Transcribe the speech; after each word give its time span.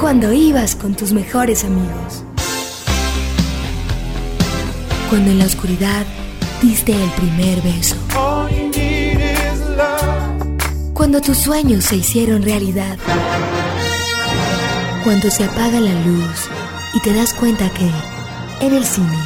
Cuando 0.00 0.32
ibas 0.32 0.74
con 0.74 0.94
tus 0.94 1.12
mejores 1.12 1.62
amigos. 1.62 2.24
Cuando 5.08 5.30
en 5.30 5.38
la 5.38 5.44
oscuridad 5.44 6.04
diste 6.60 6.92
el 6.92 7.10
primer 7.10 7.60
beso. 7.60 7.96
Cuando 10.94 11.20
tus 11.20 11.38
sueños 11.38 11.84
se 11.84 11.96
hicieron 11.96 12.42
realidad. 12.42 12.98
Cuando 15.04 15.30
se 15.30 15.44
apaga 15.44 15.78
la 15.80 15.92
luz 15.92 16.48
y 16.94 17.00
te 17.00 17.12
das 17.12 17.32
cuenta 17.32 17.70
que 17.70 17.88
en 18.66 18.74
el 18.74 18.84
cine 18.84 19.18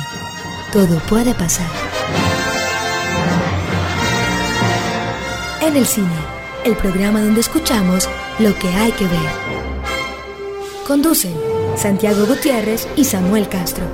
todo 0.73 0.99
puede 1.09 1.35
pasar. 1.35 1.71
En 5.63 5.77
el 5.77 5.87
cine, 5.87 6.24
el 6.65 6.77
programa 6.77 7.21
donde 7.21 7.41
escuchamos 7.41 8.09
lo 8.39 8.55
que 8.59 8.69
hay 8.69 8.93
que 8.93 9.05
ver. 9.05 9.21
Conducen 10.87 11.35
Santiago 11.77 12.27
Gutiérrez 12.27 12.87
y 12.97 13.05
Samuel 13.05 13.49
Castro. 13.49 13.85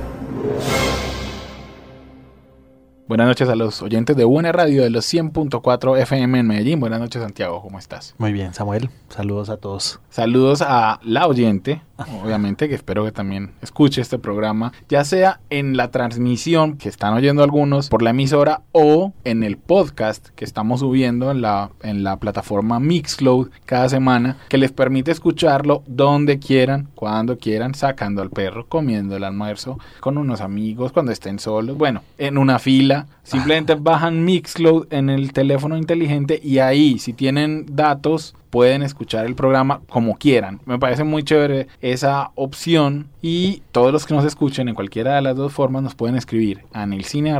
Buenas 3.11 3.27
noches 3.27 3.49
a 3.49 3.55
los 3.57 3.81
oyentes 3.81 4.15
de 4.15 4.23
Buena 4.23 4.53
Radio 4.53 4.83
de 4.83 4.89
los 4.89 5.13
100.4 5.13 5.99
FM 5.99 6.39
en 6.39 6.47
Medellín. 6.47 6.79
Buenas 6.79 7.01
noches, 7.01 7.21
Santiago, 7.21 7.61
¿cómo 7.61 7.77
estás? 7.77 8.15
Muy 8.17 8.31
bien, 8.31 8.53
Samuel. 8.53 8.89
Saludos 9.09 9.49
a 9.49 9.57
todos. 9.57 9.99
Saludos 10.09 10.61
a 10.65 11.01
la 11.03 11.27
oyente, 11.27 11.81
obviamente, 12.23 12.69
que 12.69 12.75
espero 12.75 13.03
que 13.03 13.11
también 13.11 13.51
escuche 13.61 13.99
este 13.99 14.17
programa, 14.17 14.71
ya 14.87 15.03
sea 15.03 15.41
en 15.49 15.75
la 15.75 15.91
transmisión 15.91 16.77
que 16.77 16.87
están 16.87 17.13
oyendo 17.13 17.43
algunos 17.43 17.89
por 17.89 18.01
la 18.01 18.11
emisora 18.11 18.61
o 18.71 19.11
en 19.25 19.43
el 19.43 19.57
podcast 19.57 20.29
que 20.29 20.45
estamos 20.45 20.79
subiendo 20.79 21.31
en 21.31 21.41
la, 21.41 21.71
en 21.81 22.05
la 22.05 22.15
plataforma 22.15 22.79
Mixcloud 22.79 23.49
cada 23.65 23.89
semana, 23.89 24.37
que 24.47 24.57
les 24.57 24.71
permite 24.71 25.11
escucharlo 25.11 25.83
donde 25.85 26.39
quieran, 26.39 26.87
cuando 26.95 27.37
quieran, 27.37 27.75
sacando 27.75 28.21
al 28.21 28.29
perro, 28.29 28.67
comiendo 28.67 29.17
el 29.17 29.25
almuerzo, 29.25 29.79
con 29.99 30.17
unos 30.17 30.39
amigos, 30.39 30.93
cuando 30.93 31.11
estén 31.11 31.39
solos, 31.39 31.77
bueno, 31.77 32.03
en 32.17 32.37
una 32.37 32.57
fila 32.57 33.00
Simplemente 33.23 33.75
bajan 33.75 34.23
Mixcloud 34.25 34.87
en 34.91 35.09
el 35.09 35.33
teléfono 35.33 35.77
inteligente 35.77 36.39
y 36.43 36.59
ahí, 36.59 36.99
si 36.99 37.13
tienen 37.13 37.65
datos, 37.69 38.35
pueden 38.49 38.83
escuchar 38.83 39.25
el 39.25 39.35
programa 39.35 39.81
como 39.89 40.17
quieran. 40.17 40.59
Me 40.65 40.77
parece 40.77 41.03
muy 41.03 41.23
chévere 41.23 41.67
esa 41.81 42.31
opción 42.35 43.07
y 43.21 43.63
todos 43.71 43.91
los 43.91 44.05
que 44.05 44.13
nos 44.13 44.25
escuchen 44.25 44.67
en 44.67 44.75
cualquiera 44.75 45.15
de 45.15 45.21
las 45.21 45.35
dos 45.35 45.53
formas 45.53 45.83
nos 45.83 45.95
pueden 45.95 46.15
escribir 46.15 46.65
en 46.73 46.93
el 46.93 47.05
cine 47.05 47.37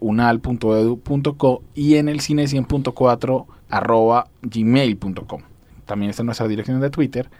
unal.edu.co 0.00 1.62
y 1.74 1.96
en 1.96 2.08
el 2.08 2.20
cine 2.20 2.44
100.4 2.44 3.46
gmail.com 4.42 5.53
también 5.84 6.10
está 6.10 6.22
en 6.22 6.26
nuestra 6.26 6.48
dirección 6.48 6.80
de 6.80 6.90
Twitter. 6.90 7.30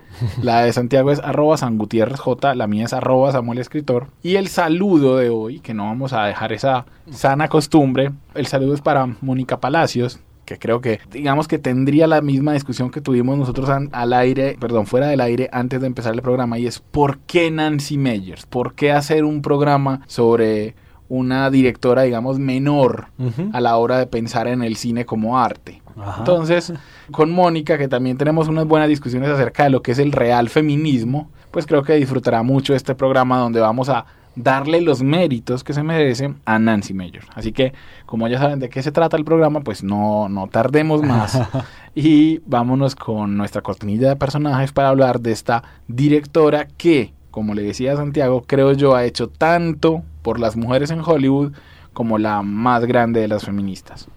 La 0.43 0.63
de 0.63 0.73
Santiago 0.73 1.11
es 1.11 1.21
arroba 1.21 1.57
San 1.57 1.79
J, 1.79 2.55
la 2.55 2.67
mía 2.67 2.85
es 2.85 2.93
arroba 2.93 3.33
Samuel 3.33 3.59
Escritor. 3.59 4.09
Y 4.23 4.37
el 4.37 4.49
saludo 4.49 5.17
de 5.17 5.31
hoy, 5.31 5.61
que 5.61 5.75
no 5.75 5.85
vamos 5.85 6.13
a 6.13 6.25
dejar 6.25 6.53
esa 6.53 6.87
sana 7.11 7.49
costumbre, 7.49 8.13
el 8.35 8.47
saludo 8.47 8.75
es 8.75 8.81
para 8.81 9.07
Mónica 9.21 9.61
Palacios, 9.61 10.21
que 10.45 10.59
creo 10.59 10.81
que 10.81 11.01
digamos 11.11 11.49
que 11.49 11.59
tendría 11.59 12.07
la 12.07 12.21
misma 12.21 12.53
discusión 12.53 12.91
que 12.91 13.01
tuvimos 13.01 13.39
nosotros 13.39 13.69
al 13.69 14.13
aire, 14.13 14.57
perdón, 14.61 14.87
fuera 14.87 15.07
del 15.07 15.21
aire 15.21 15.49
antes 15.53 15.81
de 15.81 15.87
empezar 15.87 16.15
el 16.15 16.23
programa 16.23 16.59
y 16.59 16.67
es 16.67 16.81
¿por 16.81 17.19
qué 17.21 17.51
Nancy 17.51 17.99
Meyers? 17.99 18.47
¿Por 18.47 18.75
qué 18.75 18.93
hacer 18.93 19.25
un 19.25 19.43
programa 19.43 20.03
sobre 20.07 20.75
una 21.09 21.51
directora, 21.51 22.03
digamos, 22.03 22.39
menor 22.39 23.07
a 23.53 23.61
la 23.61 23.77
hora 23.77 23.99
de 23.99 24.07
pensar 24.07 24.49
en 24.49 24.63
el 24.63 24.77
cine 24.77 25.05
como 25.05 25.39
arte? 25.39 25.83
Entonces, 26.19 26.73
con 27.11 27.31
Mónica, 27.31 27.79
que 27.79 27.89
también 27.89 28.17
tenemos 28.17 28.49
unas 28.49 28.67
buenas 28.67 28.89
discusiones 28.89 29.29
acerca 29.31 29.65
de 29.65 29.71
lo 29.71 29.83
que 29.83 29.93
es 29.93 29.99
el 29.99 30.13
real 30.13 30.49
feminismo, 30.49 31.31
pues 31.51 31.67
creo 31.67 31.83
que 31.83 31.95
disfrutará 31.95 32.43
mucho 32.43 32.75
este 32.75 32.95
programa 32.95 33.39
donde 33.39 33.61
vamos 33.61 33.89
a 33.89 34.07
darle 34.37 34.81
los 34.81 35.03
méritos 35.03 35.63
que 35.63 35.73
se 35.73 35.83
merece 35.83 36.35
a 36.45 36.59
Nancy 36.59 36.93
Mayer. 36.95 37.25
Así 37.35 37.53
que, 37.53 37.73
como 38.07 38.27
ya 38.29 38.39
saben 38.39 38.59
de 38.59 38.69
qué 38.69 38.83
se 38.83 38.93
trata 38.93 39.17
el 39.17 39.25
programa, 39.25 39.61
pues 39.61 39.85
no, 39.85 40.29
no 40.29 40.49
tardemos 40.49 41.03
más 41.03 41.41
y 41.95 42.41
vámonos 42.47 42.97
con 42.97 43.37
nuestra 43.37 43.63
cortinilla 43.63 44.09
de 44.09 44.17
personajes 44.17 44.73
para 44.73 44.89
hablar 44.89 45.21
de 45.21 45.33
esta 45.33 45.63
directora 45.87 46.67
que, 46.67 47.13
como 47.31 47.55
le 47.55 47.63
decía 47.63 47.97
Santiago, 47.97 48.43
creo 48.47 48.73
yo 48.73 48.97
ha 48.97 49.05
hecho 49.05 49.29
tanto 49.29 50.03
por 50.25 50.41
las 50.41 50.57
mujeres 50.57 50.91
en 50.91 51.01
Hollywood 51.01 51.53
como 51.93 52.19
la 52.19 52.43
más 52.43 52.87
grande 52.87 53.21
de 53.21 53.29
las 53.29 53.45
feministas. 53.45 54.09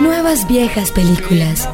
Nuevas 0.00 0.48
viejas 0.48 0.90
películas. 0.90 1.68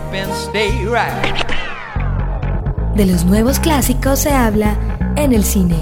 De 2.94 3.06
los 3.06 3.25
nuevos 3.25 3.60
clásicos 3.60 4.19
se 4.19 4.32
habla 4.32 4.76
en 5.16 5.32
el 5.32 5.44
cine. 5.44 5.76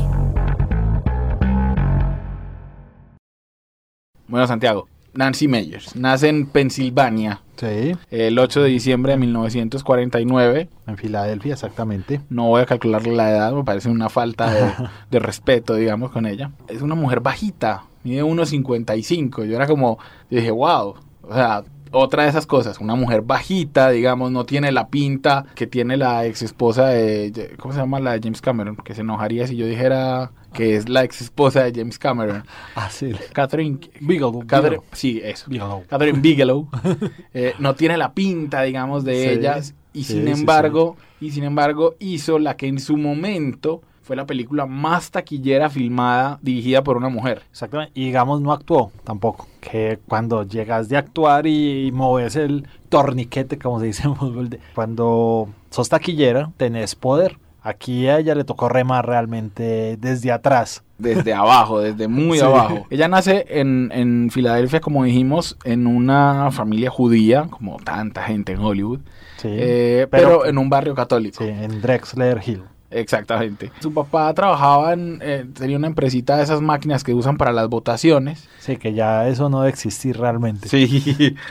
Bueno, 4.29 4.47
Santiago, 4.47 4.89
Nancy 5.19 5.49
Meyers 5.49 5.97
nace 5.97 6.29
en 6.29 6.47
Pensilvania. 6.47 7.41
Sí. 7.57 7.97
El 8.13 8.39
8 8.39 8.63
de 8.63 8.69
diciembre 8.69 9.13
de 9.13 9.19
1949. 9.19 10.69
En 10.87 10.97
Filadelfia, 10.97 11.55
exactamente. 11.55 12.21
No 12.31 12.47
voy 12.47 12.63
a 12.63 12.67
calcular 12.67 13.05
la 13.05 13.29
edad, 13.29 13.53
me 13.53 13.65
parece 13.65 13.89
una 13.89 14.11
falta 14.11 14.49
de, 14.53 14.73
de 15.11 15.19
respeto, 15.19 15.75
digamos, 15.75 16.13
con 16.13 16.25
ella. 16.25 16.53
Es 16.69 16.83
una 16.83 16.95
mujer 16.95 17.19
bajita, 17.19 17.83
mide 18.05 18.23
1,55. 18.23 19.45
Yo 19.45 19.57
era 19.57 19.67
como, 19.67 19.99
yo 20.31 20.39
dije, 20.39 20.53
wow, 20.53 20.95
o 21.23 21.35
sea, 21.35 21.65
otra 21.91 22.23
de 22.23 22.29
esas 22.29 22.47
cosas, 22.47 22.79
una 22.79 22.95
mujer 22.95 23.23
bajita, 23.23 23.91
digamos, 23.91 24.31
no 24.31 24.45
tiene 24.45 24.71
la 24.71 24.87
pinta 24.87 25.47
que 25.57 25.67
tiene 25.67 25.97
la 25.97 26.27
ex 26.27 26.43
esposa 26.43 26.87
de, 26.87 27.57
¿cómo 27.59 27.75
se 27.75 27.81
llama? 27.81 27.99
La 27.99 28.13
de 28.13 28.21
James 28.23 28.41
Cameron, 28.41 28.77
que 28.77 28.95
se 28.95 29.01
enojaría 29.01 29.49
si 29.49 29.57
yo 29.57 29.67
dijera 29.67 30.31
que 30.53 30.77
es 30.77 30.89
la 30.89 31.05
ex 31.05 31.21
esposa 31.21 31.65
de 31.65 31.73
James 31.79 31.99
Cameron. 31.99 32.45
Ah, 32.75 32.89
sí. 32.91 33.13
Catherine 33.33 33.79
Bigelow. 34.01 34.45
Catherine, 34.47 34.83
Sí, 34.93 35.21
eso. 35.23 35.47
Bigelow. 35.49 35.85
Catherine 35.89 36.21
Bigelow. 36.21 36.69
eh, 37.35 37.55
no 37.59 37.75
tiene 37.75 37.97
la 37.97 38.13
pinta, 38.13 38.63
digamos, 38.63 39.05
de 39.05 39.23
Sí, 39.23 39.29
ellas. 39.29 39.75
Y 39.93 40.05
sí, 40.05 40.13
sin 40.15 40.25
sí, 40.35 40.41
embargo, 40.41 40.97
y 41.21 41.31
sin 41.33 41.45
embargo, 41.45 41.95
hizo 41.99 42.39
la 42.39 42.57
que 42.57 42.67
en 42.69 42.79
su 42.81 42.97
momento 42.97 43.83
fue 44.03 44.17
la 44.17 44.25
película 44.27 44.65
más 44.65 45.11
taquillera 45.11 45.69
filmada 45.69 46.39
dirigida 46.41 46.83
por 46.83 46.97
una 46.97 47.11
mujer. 47.11 47.43
Exactamente. 47.51 47.93
Y 47.95 48.07
digamos, 48.07 48.41
no 48.41 48.53
actuó 48.53 48.91
tampoco. 49.05 49.47
Que 49.61 49.99
cuando 50.09 50.45
llegas 50.45 50.89
de 50.89 50.97
actuar 50.97 51.47
y, 51.47 51.91
moves 51.93 52.37
el 52.37 52.67
torniquete, 52.89 53.59
como 53.59 53.81
se 53.81 53.87
dice 53.87 54.05
en 54.05 54.17
fútbol, 54.17 54.49
de- 54.49 54.61
cuando 54.75 55.49
sos 55.71 55.89
taquillera, 55.91 56.51
tenés 56.57 56.95
poder. 56.95 57.39
Aquí 57.69 58.09
a 58.09 58.19
ella 58.19 58.35
le 58.35 58.45
tocó 58.45 58.69
remar 58.69 59.07
realmente 59.07 59.97
desde 59.99 60.33
atrás. 60.33 60.83
Desde 60.97 61.33
abajo, 61.35 61.81
desde 61.81 62.09
muy 62.09 62.39
Sí. 62.39 62.45
abajo. 62.45 62.87
Ella 62.91 63.09
nace 63.09 63.45
en, 63.49 63.91
en 63.93 64.31
Filadelfia, 64.31 64.81
como 64.81 65.05
dijimos, 65.05 65.57
en 65.65 65.87
una 65.87 66.51
familia 66.51 66.91
judía, 66.91 67.47
como 67.51 67.77
tanta 67.77 68.23
gente 68.23 68.53
en 68.53 68.61
Hollywood, 68.61 69.01
Sí. 69.37 69.49
eh, 69.51 70.07
pero, 70.11 70.47
en 70.47 70.59
un 70.59 70.69
barrio 70.71 70.95
católico. 70.95 71.45
sí, 71.45 71.51
en 71.51 71.81
Drexler 71.83 72.41
Hill. 72.45 72.63
Exactamente. 72.91 73.71
Su 73.81 73.93
papá 73.93 74.33
trabajaba 74.33 74.93
en, 74.95 75.19
eh, 75.23 75.45
tenía 75.53 75.77
una 75.77 75.89
empresita 75.89 76.37
de 76.39 76.43
esas 76.45 76.61
máquinas 76.63 77.05
que 77.05 77.13
usan 77.15 77.37
para 77.37 77.53
las 77.53 77.69
votaciones. 77.69 78.49
Sí, 78.59 78.77
que 78.77 78.95
ya 78.95 79.29
eso 79.29 79.49
no 79.51 79.59
debe 79.61 79.71
existir 79.71 80.17
realmente. 80.19 80.69
Sí. 80.69 81.35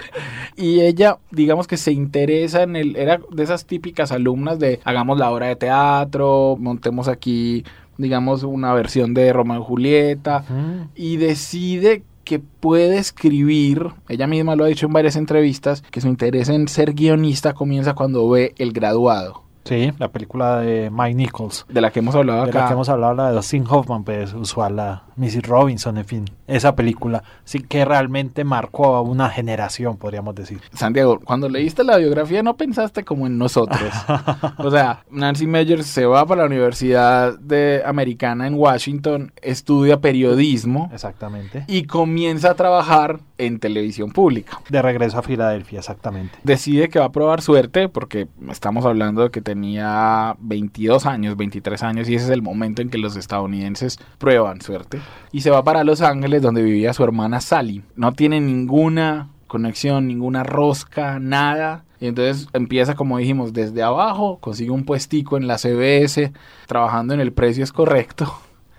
Y 0.55 0.81
ella, 0.81 1.19
digamos 1.29 1.67
que 1.67 1.77
se 1.77 1.91
interesa 1.91 2.63
en 2.63 2.75
el, 2.75 2.95
era 2.95 3.19
de 3.31 3.43
esas 3.43 3.65
típicas 3.65 4.11
alumnas 4.11 4.57
de 4.57 4.79
hagamos 4.85 5.19
la 5.19 5.29
obra 5.31 5.45
de 5.47 5.55
teatro, 5.55 6.55
montemos 6.59 7.07
aquí, 7.07 7.63
digamos, 7.99 8.41
una 8.41 8.73
versión 8.73 9.13
de 9.13 9.31
Romeo 9.33 9.61
y 9.61 9.63
Julieta, 9.63 10.43
Ujú. 10.49 10.89
y 10.95 11.17
decide 11.17 12.01
que 12.23 12.39
puede 12.39 12.97
escribir, 12.97 13.87
ella 14.09 14.25
misma 14.25 14.55
lo 14.55 14.63
ha 14.63 14.67
dicho 14.67 14.87
en 14.87 14.93
varias 14.93 15.15
entrevistas, 15.15 15.83
que 15.91 16.01
su 16.01 16.07
interés 16.07 16.49
en 16.49 16.67
ser 16.67 16.93
guionista 16.93 17.53
comienza 17.53 17.93
cuando 17.93 18.27
ve 18.27 18.55
El 18.57 18.73
Graduado, 18.73 19.43
Sí, 19.67 19.91
la 19.99 20.07
película 20.09 20.59
de 20.59 20.89
Mike 20.91 21.15
Nichols. 21.15 21.65
de 21.69 21.81
la 21.81 21.91
que 21.91 21.99
hemos 21.99 22.15
hablado 22.15 22.43
De 22.43 22.49
acá. 22.49 22.61
la 22.61 22.67
que 22.67 22.73
hemos 22.73 22.89
hablado, 22.89 23.13
la 23.13 23.29
de 23.29 23.35
Dustin 23.35 23.65
Hoffman, 23.69 24.03
pues 24.03 24.33
usual, 24.33 24.75
la 24.77 25.03
Mrs. 25.17 25.43
Robinson, 25.43 25.97
en 25.97 26.05
fin. 26.05 26.25
Esa 26.47 26.75
película 26.75 27.23
sí 27.43 27.59
que 27.59 27.83
realmente 27.83 28.43
marcó 28.43 28.95
a 28.95 29.01
una 29.01 29.29
generación, 29.29 29.97
podríamos 29.97 30.35
decir. 30.35 30.59
Santiago, 30.73 31.19
cuando 31.19 31.49
leíste 31.49 31.83
la 31.83 31.97
biografía 31.97 32.43
no 32.43 32.55
pensaste 32.55 33.03
como 33.03 33.27
en 33.27 33.37
nosotros. 33.37 33.91
o 34.57 34.71
sea, 34.71 35.03
Nancy 35.11 35.47
Meyers 35.47 35.87
se 35.87 36.05
va 36.05 36.25
para 36.25 36.41
la 36.41 36.47
Universidad 36.47 37.37
de 37.39 37.83
Americana 37.85 38.47
en 38.47 38.53
Washington, 38.53 39.31
estudia 39.41 39.99
periodismo 39.99 40.89
Exactamente. 40.93 41.65
y 41.67 41.83
comienza 41.83 42.51
a 42.51 42.53
trabajar 42.55 43.19
en 43.37 43.59
televisión 43.59 44.11
pública. 44.11 44.59
De 44.69 44.81
regreso 44.81 45.17
a 45.19 45.23
Filadelfia, 45.23 45.79
exactamente. 45.79 46.37
Decide 46.43 46.89
que 46.89 46.99
va 46.99 47.05
a 47.05 47.11
probar 47.11 47.41
suerte 47.41 47.89
porque 47.89 48.27
estamos 48.49 48.85
hablando 48.85 49.23
de 49.23 49.31
que 49.31 49.41
tenía 49.41 50.35
22 50.39 51.05
años, 51.05 51.37
23 51.37 51.83
años 51.83 52.09
y 52.09 52.15
ese 52.15 52.25
es 52.25 52.31
el 52.31 52.41
momento 52.41 52.81
en 52.81 52.89
que 52.89 52.97
los 52.97 53.15
estadounidenses 53.15 53.99
prueban 54.17 54.61
suerte. 54.61 54.99
Y 55.31 55.41
se 55.41 55.49
va 55.49 55.63
para 55.63 55.83
Los 55.83 56.01
Ángeles 56.01 56.41
donde 56.41 56.63
vivía 56.63 56.93
su 56.93 57.03
hermana 57.03 57.41
Sally. 57.41 57.83
No 57.95 58.13
tiene 58.13 58.39
ninguna 58.39 59.29
conexión, 59.47 60.07
ninguna 60.07 60.43
rosca, 60.43 61.19
nada. 61.19 61.83
Y 61.99 62.07
entonces 62.07 62.47
empieza, 62.53 62.95
como 62.95 63.17
dijimos, 63.17 63.53
desde 63.53 63.81
abajo, 63.81 64.37
consigue 64.39 64.71
un 64.71 64.85
puestico 64.85 65.37
en 65.37 65.47
la 65.47 65.57
CBS, 65.57 66.31
trabajando 66.67 67.13
en 67.13 67.19
el 67.19 67.33
precio 67.33 67.63
es 67.63 67.73
correcto. 67.73 68.33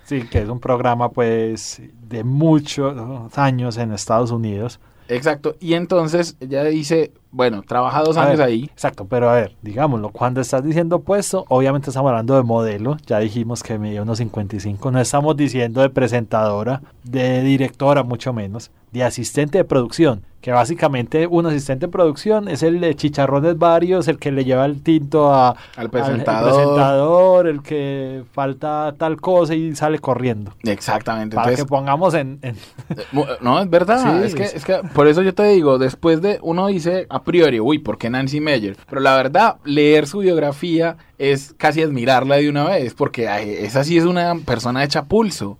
Sí, 0.05 0.23
que 0.23 0.39
es 0.39 0.49
un 0.49 0.59
programa 0.59 1.09
pues 1.11 1.81
de 2.07 2.23
muchos 2.23 2.95
años 3.37 3.77
en 3.77 3.91
Estados 3.91 4.31
Unidos. 4.31 4.79
Exacto. 5.07 5.55
Y 5.59 5.73
entonces 5.73 6.35
ella 6.39 6.63
dice, 6.63 7.11
bueno, 7.31 7.61
trabaja 7.61 8.01
dos 8.01 8.17
A 8.17 8.23
años 8.23 8.39
ver, 8.39 8.47
ahí. 8.47 8.63
Exacto, 8.63 9.05
pero 9.05 9.29
a 9.29 9.33
ver, 9.33 9.55
digámoslo, 9.61 10.09
cuando 10.09 10.41
estás 10.41 10.63
diciendo 10.63 10.99
puesto, 10.99 11.45
obviamente 11.49 11.89
estamos 11.89 12.09
hablando 12.09 12.35
de 12.35 12.43
modelo, 12.43 12.97
ya 13.05 13.19
dijimos 13.19 13.61
que 13.61 13.77
medía 13.77 14.01
unos 14.01 14.17
55, 14.17 14.91
no 14.91 14.99
estamos 14.99 15.37
diciendo 15.37 15.81
de 15.81 15.89
presentadora, 15.89 16.81
de 17.03 17.41
directora 17.43 18.03
mucho 18.03 18.33
menos, 18.33 18.71
de 18.91 19.03
asistente 19.03 19.57
de 19.59 19.63
producción, 19.65 20.23
que 20.41 20.51
básicamente 20.51 21.27
un 21.27 21.45
asistente 21.45 21.85
de 21.87 21.91
producción 21.91 22.47
es 22.47 22.63
el 22.63 22.79
de 22.79 22.95
chicharrones 22.95 23.57
varios, 23.57 24.07
el 24.07 24.17
que 24.17 24.31
le 24.31 24.45
lleva 24.45 24.65
el 24.65 24.81
tinto 24.81 25.33
a, 25.33 25.49
Al 25.49 25.55
al- 25.75 25.83
el 25.85 25.89
presentador. 25.91 26.53
presentador, 26.53 27.47
el 27.47 27.61
que 27.61 28.23
falta 28.31 28.95
tal 28.97 29.17
cosa 29.19 29.53
y 29.53 29.75
sale 29.75 29.99
corriendo. 29.99 30.53
Exactamente. 30.63 31.35
Para 31.35 31.49
Entonces, 31.49 31.65
que 31.65 31.69
pongamos 31.69 32.13
en, 32.13 32.39
en- 32.41 32.55
Eh, 32.55 33.03
mu- 33.11 33.25
No, 33.41 33.59
es 33.59 33.69
verdad. 33.69 34.01
Sí, 34.21 34.25
es, 34.27 34.35
que, 34.35 34.43
es- 34.43 34.55
es 34.55 34.65
que 34.65 34.77
por 34.93 35.07
eso 35.07 35.21
yo 35.21 35.33
te 35.33 35.43
digo, 35.43 35.77
después 35.77 36.21
de 36.21 36.39
uno 36.41 36.67
dice 36.67 37.05
a 37.09 37.21
priori, 37.23 37.59
uy, 37.59 37.79
¿por 37.79 37.97
qué 37.97 38.09
Nancy 38.09 38.39
Meyer? 38.39 38.77
Pero 38.89 39.01
la 39.01 39.15
verdad, 39.17 39.57
leer 39.65 40.07
su 40.07 40.19
biografía 40.19 40.97
es 41.19 41.53
casi 41.57 41.81
admirarla 41.83 42.37
de 42.37 42.49
una 42.49 42.63
vez, 42.63 42.93
porque 42.93 43.27
esa 43.61 43.83
sí 43.83 43.97
es 43.97 44.05
una 44.05 44.35
persona 44.35 44.85
hecha 44.85 45.03
pulso. 45.03 45.57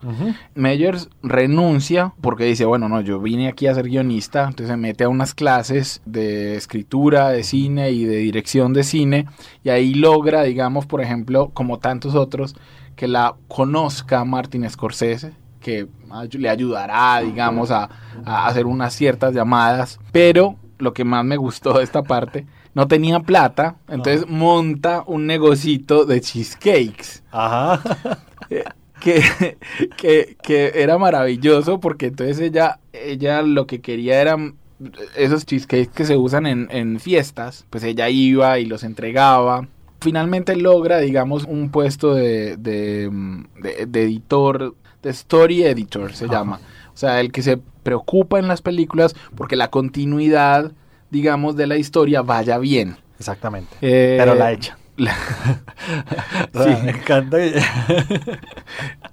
Meyers 0.56 1.10
renuncia 1.22 2.14
porque 2.22 2.46
dice, 2.46 2.64
bueno, 2.64 2.88
no, 2.88 3.02
yo 3.02 3.20
vine 3.20 3.50
aquí 3.50 3.68
a 3.68 3.76
ser 3.76 3.90
guionista, 3.90 4.46
entonces 4.48 4.70
se 4.70 4.78
mete 4.78 5.04
a 5.04 5.10
unas 5.10 5.34
clases 5.34 6.02
de 6.06 6.56
escritura, 6.56 7.30
de 7.30 7.44
cine 7.44 7.92
y 7.92 8.06
de 8.06 8.16
dirección 8.16 8.72
de 8.72 8.84
cine, 8.84 9.28
y 9.62 9.70
ahí 9.70 9.94
logra, 9.94 10.44
digamos, 10.44 10.86
por 10.86 11.02
ejemplo, 11.02 11.52
como 11.54 11.78
tantos 11.78 12.16
otros, 12.16 12.56
que 12.96 13.10
la 13.10 13.36
conozca 13.50 14.24
Martin 14.24 14.68
Scorsese, 14.70 15.34
que 15.60 15.88
le 16.32 16.50
ayudará, 16.50 17.20
digamos, 17.20 17.70
a, 17.70 17.90
a 18.24 18.48
hacer 18.48 18.66
unas 18.66 18.94
ciertas 18.94 19.34
llamadas, 19.34 20.00
pero 20.14 20.56
lo 20.78 20.94
que 20.94 21.04
más 21.04 21.26
me 21.26 21.36
gustó 21.36 21.80
de 21.80 21.84
esta 21.84 22.02
parte, 22.02 22.48
no 22.80 22.88
tenía 22.88 23.20
plata, 23.20 23.76
entonces 23.90 24.26
monta 24.28 25.04
un 25.06 25.28
negocito 25.28 26.06
de 26.06 26.22
cheesecakes 26.22 27.24
Ajá. 27.32 27.82
que, 29.02 29.22
que, 29.98 30.38
que 30.42 30.72
era 30.76 30.98
maravilloso 30.98 31.80
porque 31.80 32.08
entonces 32.08 32.40
ella, 32.40 32.80
ella 32.94 33.42
lo 33.42 33.68
que 33.68 33.82
quería 33.82 34.22
eran 34.22 34.56
esos 35.18 35.46
cheesecakes 35.46 35.90
que 35.94 36.06
se 36.06 36.16
usan 36.16 36.46
en, 36.46 36.68
en 36.72 37.00
fiestas, 37.00 37.66
pues 37.70 37.84
ella 37.84 38.08
iba 38.10 38.60
y 38.60 38.66
los 38.66 38.84
entregaba. 38.84 39.68
Finalmente 40.02 40.56
logra, 40.56 41.00
digamos, 41.00 41.44
un 41.44 41.70
puesto 41.70 42.14
de, 42.14 42.56
de, 42.56 43.10
de- 43.62 43.86
de 43.88 44.04
editor, 44.04 44.76
de 45.04 45.10
story 45.10 45.64
editor 45.64 46.14
se 46.14 46.26
Ajá. 46.26 46.34
llama. 46.34 46.60
O 46.94 46.98
sea, 46.98 47.20
el 47.20 47.32
que 47.34 47.42
se 47.42 47.58
preocupa 47.84 48.40
en 48.40 48.48
las 48.48 48.62
películas 48.62 49.16
porque 49.36 49.58
la 49.58 49.70
continuidad, 49.70 50.72
digamos, 51.12 51.56
de 51.56 51.68
la 51.68 51.78
historia 51.78 52.22
vaya 52.22 52.58
bien. 52.58 52.98
Exactamente. 53.18 53.76
Eh, 53.82 54.16
Pero 54.20 54.36
la 54.36 54.52
echa. 54.52 54.78
la- 54.98 55.16
Sí. 56.54 56.70
Me 56.84 56.92
encanta. 56.92 57.38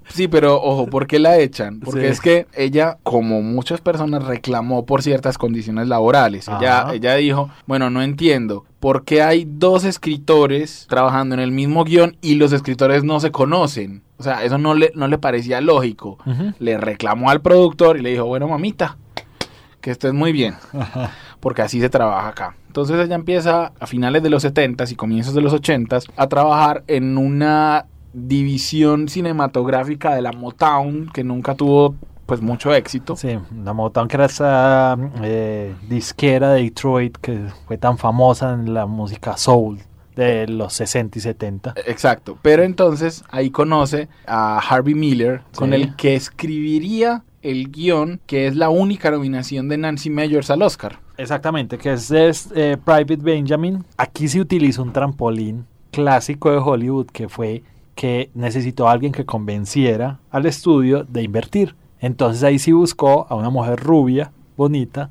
Sí, 0.09 0.27
pero 0.27 0.55
ojo, 0.61 0.87
¿por 0.87 1.05
qué 1.05 1.19
la 1.19 1.37
echan? 1.37 1.79
Porque 1.81 2.01
Sí. 2.01 2.07
es 2.07 2.21
que 2.21 2.47
ella, 2.55 2.97
como 3.03 3.41
muchas 3.41 3.81
personas, 3.81 4.23
reclamó 4.23 4.85
por 4.85 5.03
ciertas 5.03 5.37
condiciones 5.37 5.87
laborales. 5.89 6.47
Ella, 6.47 6.81
Ajá. 6.83 6.93
ella 6.93 7.15
dijo, 7.15 7.49
bueno, 7.67 7.89
no 7.89 8.01
entiendo, 8.01 8.65
¿por 8.79 9.03
qué 9.03 9.21
hay 9.21 9.45
dos 9.47 9.83
escritores 9.83 10.87
trabajando 10.89 11.35
en 11.35 11.41
el 11.41 11.51
mismo 11.51 11.83
guion 11.83 12.15
y 12.21 12.35
los 12.35 12.53
escritores 12.53 13.03
no 13.03 13.19
se 13.19 13.31
conocen? 13.31 14.01
O 14.17 14.23
sea, 14.23 14.43
eso 14.43 14.57
no 14.57 14.73
le, 14.73 14.91
no 14.95 15.07
le 15.07 15.17
parecía 15.17 15.59
lógico. 15.61 16.17
Le 16.59 16.77
reclamó 16.77 17.29
al 17.29 17.41
productor 17.41 17.97
y 17.97 18.01
le 18.01 18.11
dijo, 18.11 18.25
bueno, 18.25 18.47
mamita, 18.47 18.97
que 19.81 19.91
estés 19.91 20.13
muy 20.13 20.31
bien, 20.31 20.55
porque 21.47 21.61
así 21.61 21.79
se 21.79 21.87
trabaja 21.89 22.27
acá. 22.27 22.55
Entonces 22.67 22.99
ella 22.99 23.15
empieza 23.15 23.71
a 23.79 23.87
finales 23.87 24.21
de 24.21 24.29
los 24.29 24.43
70s 24.43 24.91
y 24.91 24.95
comienzos 24.95 25.33
de 25.33 25.39
los 25.39 25.53
80s 25.53 26.11
a 26.17 26.27
trabajar 26.27 26.83
en 26.87 27.17
una 27.17 27.85
división 28.11 29.07
cinematográfica 29.07 30.13
de 30.13 30.21
la 30.21 30.33
Motown 30.33 31.09
que 31.13 31.23
nunca 31.23 31.55
tuvo 31.55 31.95
pues 32.25 32.41
mucho 32.41 32.73
éxito. 32.73 33.15
Sí, 33.15 33.39
la 33.63 33.71
Motown 33.71 34.09
que 34.09 34.17
era 34.17 34.25
esa 34.25 34.97
eh, 35.23 35.73
disquera 35.87 36.49
de 36.51 36.63
Detroit 36.63 37.15
que 37.15 37.45
fue 37.65 37.77
tan 37.77 37.97
famosa 37.97 38.51
en 38.53 38.73
la 38.73 38.85
música 38.85 39.37
soul 39.37 39.79
de 40.17 40.47
los 40.49 40.73
60 40.73 41.17
y 41.17 41.21
70. 41.21 41.75
Exacto, 41.85 42.37
pero 42.41 42.63
entonces 42.63 43.23
ahí 43.29 43.51
conoce 43.51 44.09
a 44.25 44.57
Harvey 44.59 44.95
Miller, 44.95 45.43
con 45.55 45.69
Sí. 45.69 45.75
el 45.75 45.95
que 45.95 46.15
escribiría 46.15 47.23
el 47.41 47.71
guion, 47.71 48.19
que 48.25 48.47
es 48.47 48.57
la 48.57 48.67
única 48.67 49.11
nominación 49.11 49.69
de 49.69 49.77
Nancy 49.77 50.09
Meyers 50.09 50.49
al 50.51 50.61
Oscar. 50.63 50.99
Exactamente, 51.17 51.77
que 51.77 51.93
es, 51.93 52.11
eh, 52.11 52.77
Private 52.83 53.17
Benjamin. 53.17 53.83
Aquí 53.97 54.27
se 54.27 54.39
utiliza 54.39 54.81
un 54.81 54.93
trampolín 54.93 55.65
clásico 55.91 56.51
de 56.51 56.57
Hollywood 56.57 57.07
que 57.07 57.27
fue 57.27 57.63
que 57.95 58.29
necesitó 58.35 58.87
a 58.87 58.91
alguien 58.91 59.11
que 59.11 59.25
convenciera 59.25 60.19
al 60.29 60.45
estudio 60.45 61.03
de 61.03 61.23
invertir. 61.23 61.75
Entonces 61.99 62.43
ahí 62.43 62.59
sí 62.59 62.71
buscó 62.71 63.25
a 63.27 63.35
una 63.35 63.49
mujer 63.49 63.79
rubia, 63.79 64.31
bonita, 64.55 65.09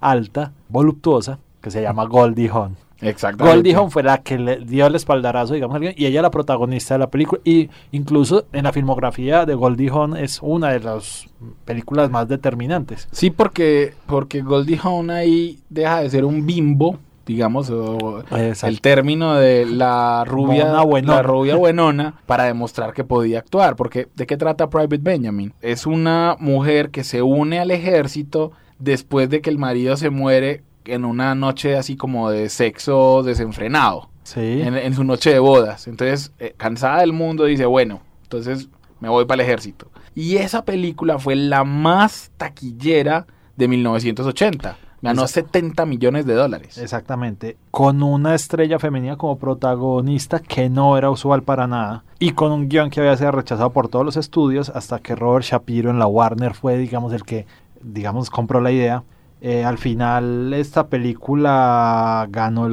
alta, 0.00 0.52
voluptuosa, 0.68 1.38
que 1.62 1.70
se 1.70 1.82
llama 1.82 2.04
Goldie 2.04 2.50
Hawn. 2.50 2.76
Exactamente. 3.00 3.56
Goldie 3.56 3.74
Hawn 3.74 3.90
fue 3.90 4.02
la 4.02 4.18
que 4.18 4.38
le 4.38 4.56
dio 4.58 4.86
el 4.86 4.94
espaldarazo, 4.94 5.54
digamos, 5.54 5.80
y 5.96 6.06
ella 6.06 6.22
la 6.22 6.30
protagonista 6.30 6.94
de 6.94 6.98
la 6.98 7.10
película. 7.10 7.40
Y 7.44 7.70
incluso 7.92 8.46
en 8.52 8.64
la 8.64 8.72
filmografía 8.72 9.44
de 9.44 9.54
Goldie 9.54 9.90
Hawn 9.90 10.16
es 10.16 10.40
una 10.42 10.70
de 10.70 10.80
las 10.80 11.26
películas 11.64 12.10
más 12.10 12.28
determinantes. 12.28 13.08
Sí, 13.12 13.30
porque, 13.30 13.94
porque 14.06 14.42
Goldie 14.42 14.78
Hawn 14.82 15.10
ahí 15.10 15.58
deja 15.68 16.00
de 16.00 16.10
ser 16.10 16.24
un 16.24 16.46
bimbo, 16.46 16.98
digamos, 17.26 17.70
o 17.70 18.22
el 18.30 18.80
término 18.80 19.34
de 19.34 19.66
la 19.66 20.24
rubia, 20.24 20.66
la 20.66 21.22
rubia 21.22 21.56
buenona, 21.56 22.20
para 22.26 22.44
demostrar 22.44 22.92
que 22.92 23.04
podía 23.04 23.38
actuar. 23.40 23.76
Porque, 23.76 24.08
¿de 24.14 24.26
qué 24.26 24.36
trata 24.36 24.70
Private 24.70 24.98
Benjamin? 24.98 25.52
Es 25.60 25.86
una 25.86 26.36
mujer 26.38 26.90
que 26.90 27.04
se 27.04 27.22
une 27.22 27.58
al 27.60 27.70
ejército 27.70 28.52
después 28.78 29.30
de 29.30 29.40
que 29.40 29.50
el 29.50 29.58
marido 29.58 29.96
se 29.96 30.10
muere 30.10 30.62
en 30.86 31.04
una 31.04 31.34
noche 31.34 31.76
así 31.76 31.96
como 31.96 32.30
de 32.30 32.48
sexo 32.48 33.22
desenfrenado, 33.22 34.08
Sí. 34.22 34.60
en, 34.62 34.76
en 34.76 34.94
su 34.94 35.04
noche 35.04 35.30
de 35.32 35.38
bodas. 35.38 35.86
Entonces, 35.86 36.32
eh, 36.38 36.54
cansada 36.56 37.00
del 37.00 37.12
mundo, 37.12 37.44
dice, 37.44 37.66
bueno, 37.66 38.00
entonces 38.22 38.68
me 39.00 39.08
voy 39.08 39.24
para 39.26 39.42
el 39.42 39.48
ejército. 39.48 39.90
Y 40.14 40.36
esa 40.36 40.64
película 40.64 41.18
fue 41.18 41.34
la 41.36 41.64
más 41.64 42.30
taquillera 42.36 43.26
de 43.56 43.68
1980. 43.68 44.78
Ganó 45.02 45.22
Exacto. 45.22 45.50
70 45.52 45.84
millones 45.84 46.24
de 46.24 46.32
dólares. 46.32 46.78
Exactamente. 46.78 47.58
Con 47.70 48.02
una 48.02 48.34
estrella 48.34 48.78
femenina 48.78 49.16
como 49.16 49.36
protagonista 49.38 50.38
que 50.40 50.70
no 50.70 50.96
era 50.96 51.10
usual 51.10 51.42
para 51.42 51.66
nada. 51.66 52.04
Y 52.18 52.30
con 52.30 52.52
un 52.52 52.70
guion 52.70 52.88
que 52.88 53.00
había 53.00 53.14
sido 53.18 53.32
rechazado 53.32 53.68
por 53.70 53.88
todos 53.88 54.06
los 54.06 54.16
estudios 54.16 54.70
hasta 54.70 55.00
que 55.00 55.14
Robert 55.14 55.44
Shapiro 55.44 55.90
en 55.90 55.98
la 55.98 56.06
Warner 56.06 56.54
fue, 56.54 56.78
digamos, 56.78 57.12
el 57.12 57.22
que, 57.24 57.44
digamos, 57.82 58.30
compró 58.30 58.62
la 58.62 58.70
idea. 58.70 59.02
Eh, 59.46 59.62
al 59.62 59.76
final 59.76 60.54
esta 60.54 60.86
película 60.86 62.26
ganó 62.30 62.66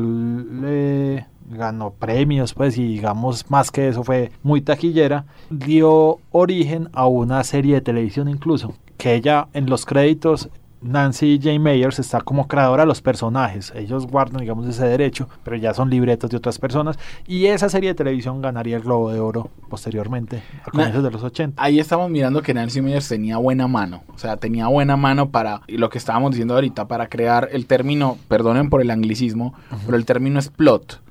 eh, 0.63 1.25
ganó 1.49 1.91
premios, 1.91 2.53
pues, 2.53 2.77
y 2.77 2.87
digamos, 2.87 3.51
más 3.51 3.71
que 3.71 3.89
eso 3.89 4.05
fue 4.05 4.31
muy 4.41 4.61
taquillera, 4.61 5.25
dio 5.49 6.19
origen 6.31 6.87
a 6.93 7.07
una 7.07 7.43
serie 7.43 7.73
de 7.75 7.81
televisión 7.81 8.29
incluso, 8.29 8.73
que 8.97 9.15
ella 9.15 9.49
en 9.51 9.69
los 9.69 9.85
créditos 9.85 10.49
Nancy 10.81 11.39
J. 11.41 11.59
Mayers 11.59 11.99
está 11.99 12.21
como 12.21 12.47
creadora 12.47 12.83
de 12.83 12.87
los 12.87 13.01
personajes. 13.01 13.71
Ellos 13.75 14.07
guardan, 14.07 14.41
digamos, 14.41 14.67
ese 14.67 14.85
derecho, 14.85 15.29
pero 15.43 15.55
ya 15.55 15.73
son 15.73 15.89
libretos 15.89 16.29
de 16.29 16.37
otras 16.37 16.57
personas. 16.57 16.97
Y 17.27 17.45
esa 17.45 17.69
serie 17.69 17.89
de 17.89 17.95
televisión 17.95 18.41
ganaría 18.41 18.77
el 18.77 18.83
Globo 18.83 19.11
de 19.11 19.19
Oro 19.19 19.49
posteriormente, 19.69 20.41
a 20.65 20.71
comienzos 20.71 21.03
de 21.03 21.11
los 21.11 21.23
80. 21.23 21.61
Ahí 21.61 21.79
estamos 21.79 22.09
mirando 22.09 22.41
que 22.41 22.53
Nancy 22.53 22.81
Meyers 22.81 23.07
tenía 23.07 23.37
buena 23.37 23.67
mano. 23.67 24.03
O 24.13 24.17
sea, 24.17 24.37
tenía 24.37 24.67
buena 24.67 24.97
mano 24.97 25.29
para, 25.29 25.61
y 25.67 25.77
lo 25.77 25.89
que 25.89 25.97
estábamos 25.97 26.31
diciendo 26.31 26.55
ahorita, 26.55 26.87
para 26.87 27.07
crear 27.07 27.49
el 27.51 27.67
término, 27.67 28.17
perdonen 28.27 28.69
por 28.69 28.81
el 28.81 28.91
anglicismo, 28.91 29.53
pero 29.85 29.97
el 29.97 30.05
término 30.05 30.39
es 30.39 30.49
plot. 30.49 31.01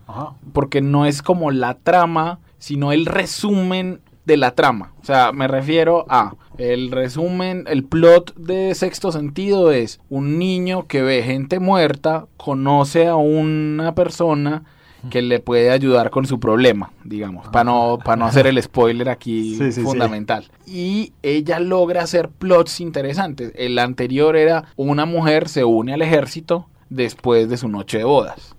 Porque 0.52 0.80
no 0.80 1.06
es 1.06 1.22
como 1.22 1.52
la 1.52 1.74
trama, 1.74 2.40
sino 2.58 2.90
el 2.90 3.06
resumen 3.06 4.00
de 4.30 4.36
la 4.36 4.52
trama. 4.52 4.92
O 5.02 5.04
sea, 5.04 5.32
me 5.32 5.48
refiero 5.48 6.06
a 6.08 6.34
el 6.56 6.90
resumen, 6.90 7.64
el 7.66 7.84
plot 7.84 8.34
de 8.36 8.74
sexto 8.74 9.10
sentido 9.10 9.72
es 9.72 10.00
un 10.08 10.38
niño 10.38 10.86
que 10.86 11.02
ve 11.02 11.22
gente 11.22 11.58
muerta, 11.58 12.26
conoce 12.36 13.08
a 13.08 13.16
una 13.16 13.94
persona 13.94 14.62
que 15.08 15.22
le 15.22 15.40
puede 15.40 15.70
ayudar 15.70 16.10
con 16.10 16.26
su 16.26 16.38
problema, 16.38 16.92
digamos, 17.04 17.48
para 17.48 17.64
no, 17.64 17.98
para 18.04 18.16
no 18.16 18.26
hacer 18.26 18.46
el 18.46 18.62
spoiler 18.62 19.08
aquí 19.08 19.54
Sí, 19.58 19.72
sí, 19.72 19.72
sí. 19.72 19.82
fundamental. 19.82 20.50
Y 20.66 21.14
ella 21.22 21.58
logra 21.58 22.02
hacer 22.02 22.28
plots 22.28 22.80
interesantes. 22.80 23.52
El 23.56 23.78
anterior 23.78 24.36
era 24.36 24.66
una 24.76 25.06
mujer 25.06 25.48
se 25.48 25.64
une 25.64 25.94
al 25.94 26.02
ejército 26.02 26.68
después 26.90 27.48
de 27.48 27.56
su 27.56 27.68
noche 27.68 27.98
de 27.98 28.04
bodas. 28.04 28.54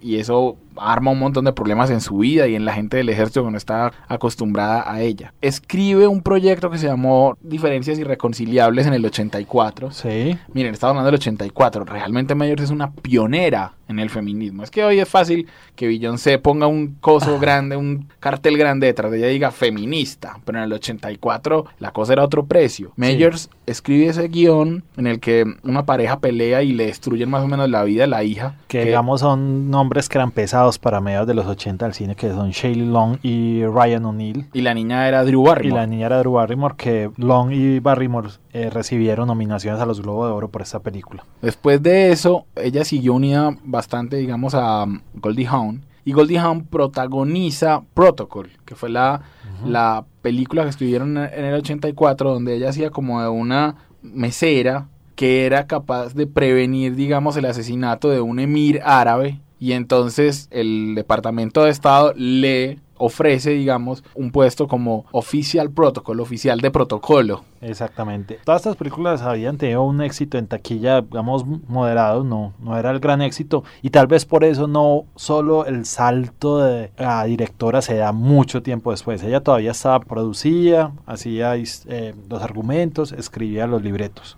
Y 0.00 0.16
eso 0.16 0.56
arma 0.76 1.10
un 1.10 1.18
montón 1.18 1.44
de 1.44 1.52
problemas 1.52 1.90
en 1.90 2.00
su 2.00 2.18
vida 2.18 2.46
y 2.48 2.54
en 2.54 2.64
la 2.64 2.72
gente 2.72 2.96
del 2.96 3.08
ejército 3.08 3.44
que 3.44 3.50
no 3.50 3.56
está 3.56 3.92
acostumbrada 4.08 4.90
a 4.90 5.00
ella. 5.00 5.34
Escribe 5.40 6.06
un 6.06 6.22
proyecto 6.22 6.70
que 6.70 6.78
se 6.78 6.86
llamó 6.86 7.36
Diferencias 7.40 7.98
Irreconciliables 7.98 8.86
en 8.86 8.94
el 8.94 9.04
84. 9.04 9.90
Sí. 9.90 10.38
Miren, 10.52 10.74
estaba 10.74 10.90
hablando 10.90 11.10
del 11.10 11.20
84. 11.20 11.84
Realmente 11.84 12.34
Meyers 12.34 12.62
es 12.62 12.70
una 12.70 12.92
pionera 12.92 13.74
en 13.88 13.98
el 13.98 14.10
feminismo. 14.10 14.62
Es 14.62 14.70
que 14.70 14.84
hoy 14.84 14.98
es 14.98 15.08
fácil 15.08 15.46
que 15.76 15.86
Beyoncé 15.86 16.38
ponga 16.38 16.66
un 16.66 16.96
coso 17.00 17.38
grande, 17.38 17.76
un 17.76 18.08
cartel 18.20 18.56
grande 18.58 18.86
detrás 18.86 19.12
de 19.12 19.18
ella 19.18 19.28
y 19.28 19.34
diga 19.34 19.50
feminista. 19.50 20.38
Pero 20.44 20.58
en 20.58 20.64
el 20.64 20.72
84 20.72 21.66
la 21.78 21.92
cosa 21.92 22.14
era 22.14 22.24
otro 22.24 22.46
precio. 22.46 22.92
Meyers 22.96 23.50
escribe 23.66 24.06
ese 24.06 24.28
guion 24.28 24.84
en 24.96 25.06
el 25.06 25.20
que 25.20 25.44
una 25.62 25.84
pareja 25.84 26.18
pelea 26.20 26.62
y 26.62 26.72
le 26.72 26.86
destruyen 26.86 27.30
más 27.30 27.44
o 27.44 27.48
menos 27.48 27.68
la 27.68 27.84
vida 27.84 28.04
a 28.04 28.08
la 28.08 28.24
hija. 28.24 28.56
Que 28.68 28.84
digamos 28.84 29.20
son 29.20 29.70
nombres 29.70 30.08
que 30.08 30.18
eran 30.18 30.30
pesados 30.30 30.61
para 30.78 31.00
mediados 31.00 31.26
de 31.26 31.34
los 31.34 31.46
80 31.46 31.84
al 31.84 31.94
cine, 31.94 32.14
que 32.14 32.30
son 32.30 32.50
Shaylee 32.50 32.86
Long 32.86 33.18
y 33.22 33.64
Ryan 33.64 34.04
O'Neill. 34.06 34.46
Y 34.52 34.60
la 34.62 34.74
niña 34.74 35.06
era 35.08 35.24
Drew 35.24 35.42
Y 35.42 35.48
Barrymore. 35.48 35.80
la 35.80 35.86
niña 35.86 36.06
era 36.06 36.18
Drew 36.18 36.32
Barrymore, 36.32 36.74
que 36.76 37.10
Long 37.16 37.52
y 37.52 37.78
Barrymore 37.80 38.30
eh, 38.52 38.70
recibieron 38.70 39.28
nominaciones 39.28 39.80
a 39.80 39.86
los 39.86 40.00
Globos 40.00 40.28
de 40.28 40.34
Oro 40.34 40.48
por 40.48 40.62
esta 40.62 40.80
película. 40.80 41.24
Después 41.40 41.82
de 41.82 42.12
eso, 42.12 42.46
ella 42.56 42.84
siguió 42.84 43.14
unida 43.14 43.56
bastante, 43.64 44.16
digamos, 44.16 44.54
a 44.54 44.84
um, 44.84 45.00
Goldie 45.14 45.46
Hawn. 45.46 45.82
Y 46.04 46.12
Goldie 46.12 46.38
Hawn 46.38 46.64
protagoniza 46.64 47.82
Protocol, 47.94 48.50
que 48.64 48.74
fue 48.74 48.88
la, 48.90 49.22
la 49.64 50.04
película 50.20 50.64
que 50.64 50.70
escribieron 50.70 51.16
en 51.16 51.32
en 51.32 51.44
el 51.44 51.54
84, 51.54 52.32
donde 52.32 52.56
ella 52.56 52.70
hacía 52.70 52.90
como 52.90 53.22
de 53.22 53.28
una 53.28 53.76
mesera 54.02 54.88
que 55.14 55.46
era 55.46 55.66
capaz 55.66 56.14
de 56.14 56.26
prevenir, 56.26 56.96
digamos, 56.96 57.36
el 57.36 57.44
asesinato 57.44 58.08
de 58.10 58.20
un 58.20 58.40
emir 58.40 58.80
árabe. 58.84 59.40
Y 59.62 59.74
entonces 59.74 60.48
el 60.50 60.96
Departamento 60.96 61.62
de 61.62 61.70
Estado 61.70 62.12
le 62.16 62.80
ofrece, 62.96 63.50
digamos, 63.50 64.02
un 64.16 64.32
puesto 64.32 64.66
como 64.66 65.06
Official 65.12 65.70
Protocol, 65.70 66.18
oficial 66.18 66.58
de 66.58 66.72
protocolo. 66.72 67.44
Exactamente. 67.60 68.40
Todas 68.44 68.62
estas 68.62 68.74
películas 68.74 69.22
habían 69.22 69.58
tenido 69.58 69.84
un 69.84 70.00
éxito 70.00 70.36
en 70.36 70.48
taquilla, 70.48 71.02
digamos, 71.02 71.46
moderado, 71.68 72.24
no, 72.24 72.54
no 72.58 72.76
era 72.76 72.90
el 72.90 72.98
gran 72.98 73.22
éxito. 73.22 73.62
Y 73.82 73.90
tal 73.90 74.08
vez 74.08 74.24
por 74.24 74.42
eso 74.42 74.66
no 74.66 75.04
solo 75.14 75.64
el 75.64 75.86
salto 75.86 76.58
de 76.58 76.90
la 76.98 77.22
directora 77.22 77.82
se 77.82 77.94
da 77.94 78.10
mucho 78.10 78.64
tiempo 78.64 78.90
después. 78.90 79.22
Ella 79.22 79.42
todavía 79.44 79.70
estaba 79.70 80.00
producida, 80.00 80.92
hacía 81.06 81.54
eh, 81.54 82.16
los 82.28 82.42
argumentos, 82.42 83.12
escribía 83.12 83.68
los 83.68 83.80
libretos. 83.80 84.36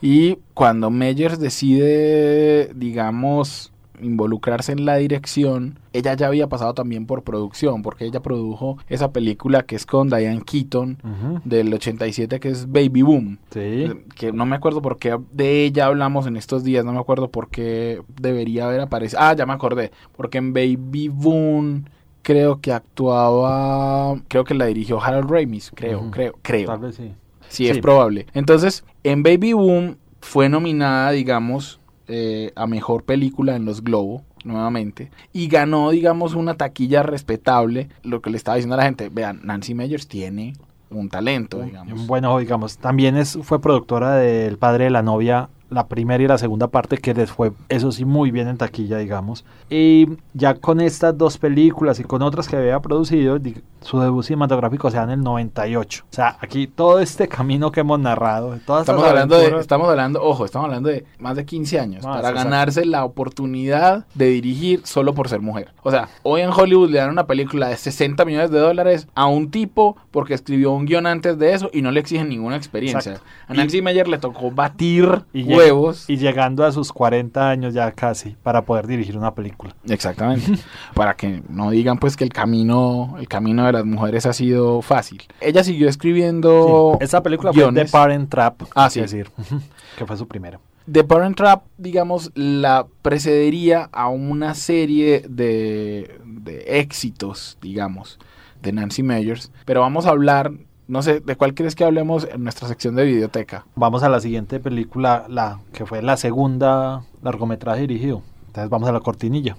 Y 0.00 0.38
cuando 0.54 0.88
Meyers 0.88 1.38
decide, 1.38 2.72
digamos, 2.74 3.70
involucrarse 4.00 4.72
en 4.72 4.84
la 4.84 4.96
dirección, 4.96 5.78
ella 5.92 6.14
ya 6.14 6.26
había 6.26 6.48
pasado 6.48 6.74
también 6.74 7.06
por 7.06 7.22
producción, 7.22 7.82
porque 7.82 8.04
ella 8.04 8.20
produjo 8.20 8.78
esa 8.88 9.12
película 9.12 9.62
que 9.62 9.76
es 9.76 9.86
con 9.86 10.08
Diane 10.08 10.42
Keaton 10.44 10.98
Ujú. 11.02 11.40
del 11.44 11.72
87, 11.72 12.40
que 12.40 12.48
es 12.50 12.70
Baby 12.70 13.02
Boom. 13.02 13.38
Sí. 13.50 13.86
Que 14.14 14.32
no 14.32 14.46
me 14.46 14.56
acuerdo 14.56 14.82
por 14.82 14.98
qué 14.98 15.18
de 15.32 15.64
ella 15.64 15.86
hablamos 15.86 16.26
en 16.26 16.36
estos 16.36 16.64
días, 16.64 16.84
no 16.84 16.92
me 16.92 17.00
acuerdo 17.00 17.28
por 17.30 17.48
qué 17.48 18.02
debería 18.20 18.66
haber 18.66 18.80
aparecido. 18.80 19.20
Ah, 19.22 19.34
ya 19.34 19.46
me 19.46 19.52
acordé, 19.52 19.90
porque 20.16 20.38
en 20.38 20.52
Baby 20.52 21.08
Boom 21.08 21.84
creo 22.22 22.60
que 22.60 22.72
actuaba, 22.72 24.18
creo 24.28 24.44
que 24.44 24.54
la 24.54 24.66
dirigió 24.66 25.00
Harold 25.00 25.30
Ramis, 25.30 25.70
creo, 25.74 26.10
creo, 26.10 26.34
creo. 26.42 26.66
Tal 26.66 26.78
vez 26.80 26.96
sí. 26.96 27.12
Sí, 27.48 27.68
es 27.68 27.78
probable. 27.78 28.26
Entonces, 28.34 28.84
en 29.04 29.22
Baby 29.22 29.52
Boom 29.52 29.96
fue 30.20 30.48
nominada, 30.48 31.12
digamos, 31.12 31.78
eh, 32.08 32.52
a 32.54 32.66
mejor 32.66 33.04
película 33.04 33.56
en 33.56 33.64
los 33.64 33.82
Globo, 33.82 34.22
nuevamente, 34.44 35.10
y 35.32 35.48
ganó, 35.48 35.90
digamos, 35.90 36.34
una 36.34 36.54
taquilla 36.54 37.02
respetable. 37.02 37.88
Lo 38.02 38.20
que 38.20 38.30
le 38.30 38.36
estaba 38.36 38.56
diciendo 38.56 38.74
a 38.74 38.78
la 38.78 38.84
gente, 38.84 39.08
vean, 39.08 39.40
Nancy 39.42 39.74
Meyers 39.74 40.06
tiene 40.06 40.54
un 40.90 41.08
talento, 41.08 41.62
digamos. 41.62 41.98
un 41.98 42.06
buen 42.06 42.24
ojo, 42.24 42.38
digamos. 42.38 42.78
También 42.78 43.16
es, 43.16 43.38
fue 43.42 43.60
productora 43.60 44.16
del 44.16 44.56
padre 44.58 44.84
de 44.84 44.90
la 44.90 45.02
novia, 45.02 45.48
la 45.70 45.86
primera 45.88 46.22
y 46.22 46.26
la 46.26 46.38
segunda 46.38 46.68
parte, 46.68 46.98
que 46.98 47.14
les 47.14 47.30
fue, 47.30 47.52
eso 47.68 47.92
sí, 47.92 48.04
muy 48.04 48.30
bien 48.30 48.48
en 48.48 48.56
taquilla, 48.56 48.98
digamos. 48.98 49.44
Y 49.68 50.08
ya 50.34 50.54
con 50.54 50.80
estas 50.80 51.16
dos 51.16 51.38
películas 51.38 51.98
y 52.00 52.04
con 52.04 52.22
otras 52.22 52.48
que 52.48 52.56
había 52.56 52.80
producido, 52.80 53.38
su 53.80 54.00
debut 54.00 54.24
cinematográfico 54.24 54.90
se 54.90 54.96
da 54.96 55.04
en 55.04 55.10
el 55.10 55.22
98. 55.22 56.04
O 56.10 56.14
sea, 56.14 56.36
aquí 56.40 56.66
todo 56.66 57.00
este 57.00 57.28
camino 57.28 57.70
que 57.70 57.80
hemos 57.80 57.98
narrado, 57.98 58.58
todas 58.64 58.82
Estamos 58.82 59.04
hablando 59.04 59.38
de, 59.38 59.58
estamos 59.58 59.88
hablando, 59.88 60.22
ojo, 60.22 60.44
estamos 60.44 60.66
hablando 60.66 60.88
de 60.88 61.04
más 61.18 61.36
de 61.36 61.44
15 61.44 61.80
años 61.80 62.04
Más, 62.04 62.16
para 62.16 62.32
ganarse 62.32 62.84
la 62.84 63.04
oportunidad 63.04 64.06
de 64.14 64.26
dirigir 64.26 64.82
solo 64.84 65.14
por 65.14 65.28
ser 65.28 65.40
mujer. 65.40 65.72
O 65.82 65.90
sea, 65.90 66.08
hoy 66.22 66.40
en 66.40 66.50
Hollywood 66.50 66.90
le 66.90 66.98
dan 66.98 67.10
una 67.10 67.26
película 67.26 67.68
de 67.68 67.76
60 67.76 68.24
millones 68.24 68.50
de 68.50 68.58
dólares 68.58 69.08
a 69.14 69.26
un 69.26 69.50
tipo 69.50 69.96
porque 70.10 70.34
escribió 70.34 70.72
un 70.72 70.86
guion 70.86 71.06
antes 71.06 71.38
de 71.38 71.52
eso 71.52 71.70
y 71.72 71.82
no 71.82 71.90
le 71.90 72.00
exigen 72.00 72.28
ninguna 72.28 72.56
experiencia. 72.56 73.12
Exacto. 73.12 73.30
A 73.48 73.54
Nancy 73.54 73.82
Meyer 73.82 74.08
le 74.08 74.18
tocó 74.18 74.50
batir 74.50 75.24
Y 75.32 75.44
huevos. 75.56 76.08
Y 76.08 76.16
llegando 76.16 76.64
a 76.64 76.72
sus 76.72 76.92
40 76.92 77.48
años 77.50 77.74
ya 77.74 77.90
casi 77.92 78.36
para 78.42 78.62
poder 78.62 78.86
dirigir 78.86 79.16
una 79.16 79.34
película. 79.34 79.74
Exactamente. 79.88 80.52
para 80.94 81.14
que 81.14 81.42
no 81.48 81.70
digan 81.70 81.98
pues 81.98 82.16
que 82.16 82.24
el 82.24 82.30
camino, 82.32 83.16
el 83.18 83.28
camino 83.28 83.66
de 83.66 83.72
las 83.72 83.84
mujeres 83.84 84.26
ha 84.26 84.32
sido 84.32 84.82
fácil. 84.82 85.22
Ella 85.40 85.64
siguió 85.64 85.88
escribiendo 85.88 86.96
Sí, 86.98 87.04
Esta 87.04 87.22
película 87.22 87.52
fue. 87.52 87.72
The 87.72 87.84
Parent 87.86 88.30
Trap, 88.30 88.62
Ah, 88.74 88.90
sí. 88.90 89.00
decir, 89.00 89.30
que 89.98 90.06
fue 90.06 90.16
su 90.16 90.26
primera. 90.28 90.58
The 90.90 91.02
Parent 91.02 91.36
Trap, 91.36 91.64
digamos, 91.78 92.30
la 92.34 92.86
precedería 93.02 93.88
a 93.92 94.08
una 94.08 94.54
serie 94.54 95.24
de, 95.28 96.20
de 96.24 96.78
éxitos, 96.80 97.58
digamos, 97.60 98.18
de 98.62 98.70
Nancy 98.72 99.02
Meyers. 99.02 99.50
Pero 99.64 99.80
vamos 99.80 100.06
a 100.06 100.10
hablar, 100.10 100.52
no 100.88 101.02
sé, 101.02 101.20
¿de 101.20 101.36
cuál 101.36 101.54
crees 101.54 101.74
que 101.74 101.84
hablemos 101.84 102.28
en 102.30 102.44
nuestra 102.44 102.68
sección 102.68 102.94
de 102.94 103.04
videoteca? 103.04 103.66
Vamos 103.74 104.02
a 104.02 104.08
la 104.08 104.20
siguiente 104.20 104.60
película, 104.60 105.26
la 105.28 105.60
que 105.72 105.84
fue 105.84 106.00
la 106.00 106.16
segunda 106.16 107.02
largometraje 107.22 107.80
dirigido. 107.82 108.22
Entonces 108.46 108.70
vamos 108.70 108.88
a 108.88 108.92
la 108.92 109.00
cortinilla. 109.00 109.56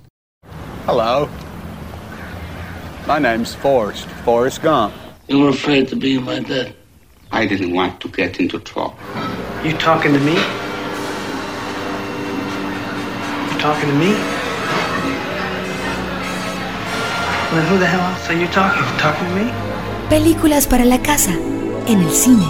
Hello. 0.88 1.28
My 3.08 3.20
name's 3.20 3.56
Forrest, 3.56 4.08
Forrest 4.24 4.64
Gump. 4.64 4.94
You 5.28 5.40
were 5.40 5.50
afraid 5.50 5.90
to 5.90 5.98
be 5.98 6.18
my 6.18 6.40
dad. 6.40 6.74
I 7.32 7.46
didn't 7.46 7.74
want 7.74 8.00
to 8.00 8.10
get 8.10 8.40
into 8.40 8.60
trouble. 8.60 8.96
You 9.66 9.74
talking 9.74 10.14
to 10.14 10.20
me? 10.20 10.36
You 13.52 13.60
talking 13.60 13.90
to 13.90 13.96
me? 13.96 14.14
Well, 17.52 17.66
who 17.66 17.78
the 17.80 17.86
hell 17.86 18.00
else 18.00 18.30
are 18.30 18.40
you 18.40 18.48
talking? 18.48 18.82
You 18.82 19.00
talking 19.00 19.28
to 19.28 19.36
me? 19.36 19.77
Películas 20.10 20.68
para 20.68 20.86
la 20.86 21.02
casa, 21.02 21.38
en 21.86 22.00
el 22.00 22.10
cine. 22.12 22.46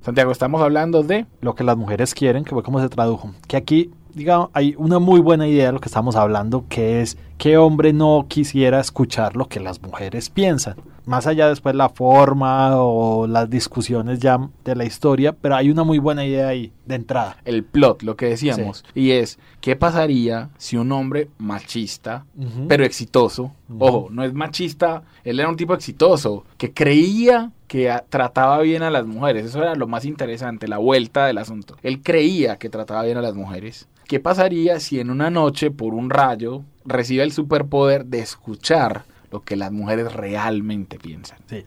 Santiago, 0.00 0.32
estamos 0.32 0.60
hablando 0.60 1.04
de... 1.04 1.26
Lo 1.40 1.54
que 1.54 1.62
las 1.62 1.76
mujeres 1.76 2.14
quieren, 2.14 2.42
que 2.42 2.50
fue 2.50 2.64
como 2.64 2.80
se 2.80 2.88
tradujo. 2.88 3.30
Que 3.46 3.56
aquí, 3.56 3.92
digamos, 4.14 4.50
hay 4.52 4.74
una 4.78 4.98
muy 4.98 5.20
buena 5.20 5.46
idea 5.46 5.66
de 5.66 5.72
lo 5.72 5.80
que 5.80 5.88
estamos 5.88 6.16
hablando, 6.16 6.64
que 6.68 7.00
es 7.00 7.16
que 7.38 7.56
hombre 7.56 7.92
no 7.92 8.26
quisiera 8.28 8.80
escuchar 8.80 9.36
lo 9.36 9.48
que 9.48 9.60
las 9.60 9.80
mujeres 9.82 10.30
piensan. 10.30 10.76
Más 11.06 11.26
allá 11.26 11.48
después 11.48 11.74
la 11.74 11.88
forma 11.88 12.76
o 12.76 13.26
las 13.26 13.48
discusiones 13.48 14.20
ya 14.20 14.38
de 14.64 14.76
la 14.76 14.84
historia, 14.84 15.32
pero 15.32 15.56
hay 15.56 15.70
una 15.70 15.82
muy 15.82 15.98
buena 15.98 16.24
idea 16.24 16.48
ahí 16.48 16.72
de 16.84 16.94
entrada. 16.94 17.36
el 17.44 17.64
plot, 17.64 18.02
lo 18.02 18.16
que 18.16 18.26
decíamos, 18.26 18.84
y 18.94 19.12
es, 19.12 19.38
¿qué 19.60 19.74
pasaría 19.74 20.50
si 20.58 20.76
un 20.76 20.92
hombre 20.92 21.28
machista, 21.38 22.26
pero 22.68 22.84
exitoso, 22.84 23.52
Ujú. 23.68 23.84
ojo, 23.84 24.08
no 24.10 24.22
es 24.22 24.34
machista, 24.34 25.02
él 25.24 25.40
era 25.40 25.48
un 25.48 25.56
tipo 25.56 25.74
exitoso, 25.74 26.44
que 26.58 26.72
creía 26.72 27.50
que 27.66 27.92
trataba 28.08 28.60
bien 28.60 28.82
a 28.82 28.90
las 28.90 29.06
mujeres, 29.06 29.46
eso 29.46 29.62
era 29.62 29.74
lo 29.74 29.86
más 29.86 30.04
interesante, 30.04 30.68
la 30.68 30.78
vuelta 30.78 31.26
del 31.26 31.38
asunto, 31.38 31.76
él 31.82 32.02
creía 32.02 32.56
que 32.56 32.68
trataba 32.68 33.02
bien 33.04 33.16
a 33.16 33.22
las 33.22 33.34
mujeres. 33.34 33.88
¿Qué 34.10 34.18
pasaría 34.18 34.80
si 34.80 34.98
en 34.98 35.08
una 35.08 35.30
noche, 35.30 35.70
por 35.70 35.94
un 35.94 36.10
rayo, 36.10 36.64
recibe 36.84 37.22
el 37.22 37.30
superpoder 37.30 38.06
de 38.06 38.18
escuchar 38.18 39.04
lo 39.30 39.44
que 39.44 39.54
las 39.54 39.70
mujeres 39.70 40.12
realmente 40.12 40.98
piensan? 40.98 41.38
Sí. 41.46 41.62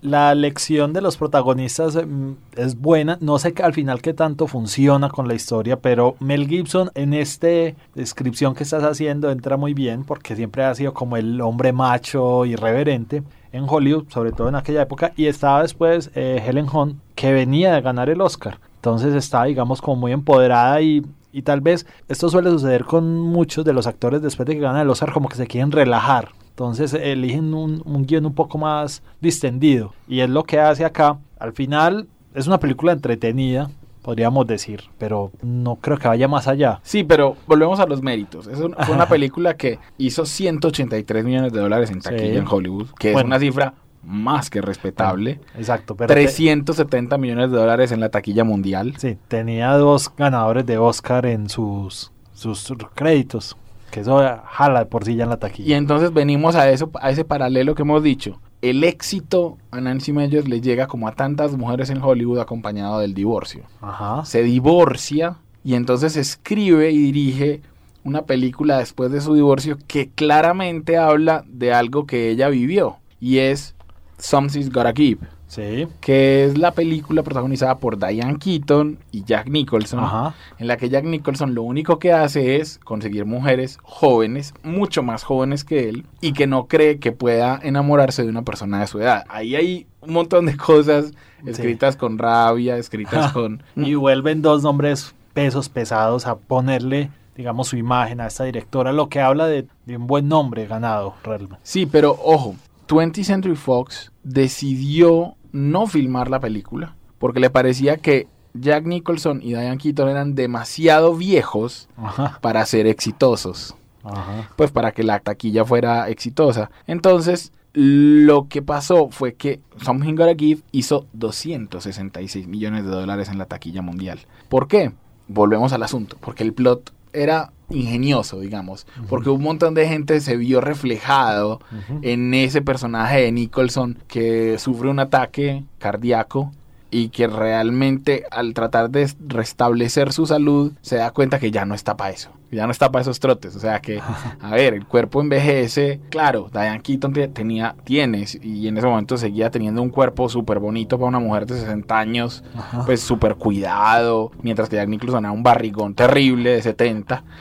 La 0.00 0.32
lección 0.36 0.92
de 0.92 1.00
los 1.00 1.16
protagonistas 1.16 1.96
mm, 1.96 2.34
es 2.54 2.80
buena. 2.80 3.18
No 3.20 3.40
sé 3.40 3.52
al 3.60 3.74
final 3.74 4.02
qué 4.02 4.14
tanto 4.14 4.46
funciona 4.46 5.08
con 5.08 5.26
la 5.26 5.34
historia, 5.34 5.80
pero 5.80 6.14
Mel 6.20 6.46
Gibson 6.46 6.92
en 6.94 7.12
esta 7.12 7.48
descripción 7.96 8.54
que 8.54 8.62
estás 8.62 8.84
haciendo 8.84 9.32
entra 9.32 9.56
muy 9.56 9.74
bien 9.74 10.04
porque 10.04 10.36
siempre 10.36 10.62
ha 10.62 10.72
sido 10.76 10.94
como 10.94 11.16
el 11.16 11.40
hombre 11.40 11.72
macho 11.72 12.46
irreverente 12.46 13.24
en 13.50 13.64
Hollywood, 13.68 14.04
sobre 14.10 14.30
todo 14.30 14.48
en 14.48 14.54
aquella 14.54 14.82
época. 14.82 15.12
Y 15.16 15.26
estaba 15.26 15.62
después 15.62 16.12
eh, 16.14 16.40
Helen 16.46 16.68
Hunt, 16.72 17.00
que 17.16 17.32
venía 17.32 17.74
de 17.74 17.80
ganar 17.80 18.08
el 18.10 18.20
Oscar. 18.20 18.60
Entonces 18.76 19.12
estaba, 19.12 19.46
digamos, 19.46 19.82
como 19.82 19.96
muy 19.96 20.12
empoderada 20.12 20.80
y 20.80 21.02
Y 21.32 21.42
tal 21.42 21.60
vez 21.60 21.86
esto 22.08 22.28
suele 22.28 22.50
suceder 22.50 22.84
con 22.84 23.18
muchos 23.20 23.64
de 23.64 23.72
los 23.72 23.86
actores 23.86 24.20
después 24.22 24.46
de 24.46 24.54
que 24.54 24.60
ganan 24.60 24.82
el 24.82 24.90
Oscar, 24.90 25.12
como 25.12 25.28
que 25.28 25.36
se 25.36 25.46
quieren 25.46 25.70
relajar. 25.72 26.30
Entonces 26.50 26.92
eligen 26.94 27.54
un, 27.54 27.82
un 27.84 28.04
guion 28.06 28.26
un 28.26 28.34
poco 28.34 28.58
más 28.58 29.02
distendido. 29.20 29.94
Y 30.08 30.20
es 30.20 30.28
lo 30.28 30.44
que 30.44 30.58
hace 30.60 30.84
acá. 30.84 31.18
Al 31.38 31.52
final 31.52 32.08
es 32.34 32.46
una 32.46 32.58
película 32.58 32.92
entretenida, 32.92 33.70
podríamos 34.02 34.46
decir, 34.46 34.82
pero 34.98 35.30
no 35.42 35.76
creo 35.76 35.96
que 35.98 36.08
vaya 36.08 36.26
más 36.28 36.48
allá. 36.48 36.80
Sí, 36.82 37.04
pero 37.04 37.36
volvemos 37.46 37.78
a 37.80 37.86
los 37.86 38.02
méritos. 38.02 38.46
Es 38.46 38.58
un- 38.58 38.74
fue 38.74 38.94
una 38.94 39.06
película 39.08 39.56
que 39.56 39.78
hizo 39.98 40.26
183 40.26 41.24
millones 41.24 41.52
de 41.52 41.60
dólares 41.60 41.90
en 41.90 42.00
taquilla 42.00 42.32
Sí. 42.32 42.36
en 42.36 42.46
Hollywood, 42.48 42.88
que 42.98 43.12
es 43.12 43.24
una 43.24 43.38
cifra 43.38 43.74
más 44.02 44.50
que 44.50 44.60
respetable. 44.62 45.40
Exacto, 45.56 45.94
pero 45.96 46.08
te- 46.08 46.14
370 46.14 47.18
millones 47.18 47.50
de 47.50 47.56
dólares 47.58 47.92
en 47.92 48.00
la 48.00 48.08
taquilla 48.08 48.44
mundial. 48.44 48.94
sí, 48.98 49.16
tenía 49.28 49.72
dos 49.74 50.10
ganadores 50.16 50.64
de 50.66 50.78
Oscar 50.78 51.26
en 51.26 51.48
sus, 51.48 52.10
sus 52.34 52.72
créditos, 52.94 53.56
que 53.90 54.00
eso 54.00 54.20
jala 54.46 54.84
por 54.86 55.04
sí 55.04 55.16
ya 55.16 55.24
en 55.24 55.30
la 55.30 55.36
Y 55.36 55.38
taquilla. 55.40 55.76
entonces 55.76 56.12
venimos 56.12 56.54
a 56.54 56.70
eso, 56.70 56.90
a 57.00 57.10
ese 57.10 57.24
paralelo 57.24 57.74
que 57.74 57.82
hemos 57.82 58.02
dicho. 58.02 58.40
El 58.62 58.84
éxito 58.84 59.56
a 59.70 59.80
Nancy 59.80 60.12
Meyers 60.12 60.46
le 60.48 60.60
llega 60.60 60.86
como 60.86 61.08
a 61.08 61.12
tantas 61.12 61.56
mujeres 61.56 61.88
en 61.90 62.02
Hollywood 62.02 62.40
acompañado 62.40 62.98
del 63.00 63.14
divorcio. 63.14 63.62
Ajá. 63.80 64.24
Se 64.26 64.42
divorcia 64.42 65.36
y 65.64 65.74
entonces 65.74 66.16
escribe 66.16 66.90
y 66.90 66.98
dirige 66.98 67.62
una 68.04 68.22
película 68.22 68.78
después 68.78 69.10
de 69.12 69.20
su 69.20 69.34
divorcio 69.34 69.76
que 69.86 70.08
claramente 70.10 70.96
habla 70.98 71.44
de 71.48 71.72
algo 71.74 72.06
que 72.06 72.30
ella 72.30 72.48
vivió 72.48 72.96
y 73.18 73.38
es 73.38 73.74
Something's 74.20 74.70
Gotta 74.70 74.92
Give, 74.94 75.18
Sí. 75.46 75.88
que 76.00 76.44
es 76.44 76.56
la 76.58 76.70
película 76.70 77.24
protagonizada 77.24 77.78
por 77.78 77.98
Diane 77.98 78.38
Keaton 78.38 78.98
y 79.10 79.24
Jack 79.24 79.48
Nicholson, 79.48 79.98
Ajá. 79.98 80.34
en 80.58 80.68
la 80.68 80.76
que 80.76 80.88
Jack 80.88 81.04
Nicholson 81.04 81.54
lo 81.56 81.64
único 81.64 81.98
que 81.98 82.12
hace 82.12 82.56
es 82.56 82.78
conseguir 82.78 83.24
mujeres 83.26 83.78
jóvenes, 83.82 84.54
mucho 84.62 85.02
más 85.02 85.24
jóvenes 85.24 85.64
que 85.64 85.88
él, 85.88 86.06
y 86.20 86.32
que 86.34 86.46
no 86.46 86.66
cree 86.66 87.00
que 87.00 87.10
pueda 87.10 87.58
enamorarse 87.62 88.22
de 88.22 88.28
una 88.28 88.42
persona 88.42 88.78
de 88.80 88.86
su 88.86 89.00
edad. 89.00 89.24
Ahí 89.28 89.56
hay 89.56 89.86
un 90.02 90.12
montón 90.12 90.46
de 90.46 90.56
cosas 90.56 91.12
escritas 91.44 91.96
con 91.96 92.16
rabia, 92.18 92.76
escritas 92.76 93.32
con... 93.32 93.62
Y 93.74 93.94
vuelven 93.94 94.42
dos 94.42 94.62
nombres 94.62 95.14
pesos 95.34 95.68
pesados 95.68 96.26
a 96.28 96.36
ponerle, 96.36 97.10
digamos, 97.36 97.68
su 97.68 97.76
imagen 97.76 98.20
a 98.20 98.26
esta 98.28 98.44
directora, 98.44 98.92
lo 98.92 99.08
que 99.08 99.20
habla 99.20 99.46
de, 99.46 99.66
de 99.86 99.96
un 99.96 100.06
buen 100.06 100.28
nombre 100.28 100.66
ganado 100.66 101.14
realmente. 101.24 101.56
Sí, 101.64 101.86
pero 101.86 102.16
ojo, 102.22 102.54
20th 102.90 103.24
Century 103.24 103.56
Fox 103.56 104.12
decidió 104.22 105.36
no 105.52 105.86
filmar 105.86 106.28
la 106.30 106.40
película 106.40 106.96
porque 107.18 107.38
le 107.38 107.50
parecía 107.50 107.98
que 107.98 108.26
Jack 108.54 108.84
Nicholson 108.86 109.40
y 109.42 109.50
Diane 109.50 109.78
Keaton 109.78 110.08
eran 110.08 110.34
demasiado 110.34 111.14
viejos 111.14 111.88
Ajá. 111.96 112.38
para 112.40 112.64
ser 112.66 112.86
exitosos. 112.86 113.76
Ajá. 114.02 114.48
pues 114.56 114.70
para 114.70 114.92
que 114.92 115.02
la 115.02 115.20
taquilla 115.20 115.64
fuera 115.66 116.08
exitosa. 116.08 116.70
Entonces, 116.86 117.52
lo 117.74 118.48
que 118.48 118.62
pasó 118.62 119.10
fue 119.10 119.34
que 119.34 119.60
Something 119.82 120.14
Gotta 120.14 120.34
Give 120.34 120.62
hizo 120.72 121.06
266 121.12 122.46
millones 122.46 122.84
de 122.84 122.90
dólares 122.90 123.28
en 123.28 123.36
la 123.36 123.44
taquilla 123.44 123.82
mundial. 123.82 124.20
¿Por 124.48 124.68
qué? 124.68 124.92
Volvemos 125.28 125.74
al 125.74 125.82
asunto, 125.82 126.16
porque 126.20 126.42
el 126.42 126.54
plot 126.54 126.92
era 127.12 127.52
ingenioso, 127.70 128.40
digamos, 128.40 128.86
porque 129.08 129.30
un 129.30 129.42
montón 129.42 129.74
de 129.74 129.86
gente 129.88 130.20
se 130.20 130.36
vio 130.36 130.60
reflejado 130.60 131.60
en 132.02 132.34
ese 132.34 132.62
personaje 132.62 133.20
de 133.20 133.32
Nicholson 133.32 133.98
que 134.08 134.58
sufre 134.58 134.88
un 134.88 134.98
ataque 134.98 135.64
cardíaco 135.78 136.52
y 136.90 137.10
que 137.10 137.26
realmente 137.26 138.24
al 138.30 138.52
tratar 138.54 138.90
de 138.90 139.10
restablecer 139.26 140.12
su 140.12 140.26
salud 140.26 140.72
se 140.82 140.96
da 140.96 141.10
cuenta 141.12 141.38
que 141.38 141.50
ya 141.50 141.64
no 141.64 141.74
está 141.74 141.96
para 141.96 142.10
eso, 142.10 142.30
ya 142.50 142.66
no 142.66 142.72
está 142.72 142.90
para 142.90 143.02
esos 143.02 143.20
trotes, 143.20 143.54
o 143.56 143.60
sea 143.60 143.80
que, 143.80 144.00
a 144.40 144.50
ver, 144.50 144.74
el 144.74 144.86
cuerpo 144.86 145.20
envejece, 145.20 146.00
claro, 146.10 146.48
Diane 146.52 146.80
Keaton 146.82 147.12
te- 147.12 147.28
tenía, 147.28 147.76
tienes 147.84 148.38
y 148.42 148.66
en 148.68 148.76
ese 148.78 148.86
momento 148.86 149.16
seguía 149.16 149.50
teniendo 149.50 149.82
un 149.82 149.90
cuerpo 149.90 150.28
súper 150.28 150.58
bonito 150.58 150.98
para 150.98 151.08
una 151.08 151.20
mujer 151.20 151.46
de 151.46 151.60
60 151.60 151.98
años, 151.98 152.42
Ajá. 152.56 152.84
pues 152.86 153.00
súper 153.00 153.36
cuidado, 153.36 154.32
mientras 154.42 154.68
que 154.68 154.76
Jack 154.76 154.88
Nicholson 154.88 155.24
era 155.24 155.32
un 155.32 155.42
barrigón 155.42 155.94
terrible 155.94 156.50
de 156.50 156.62
70. 156.62 157.22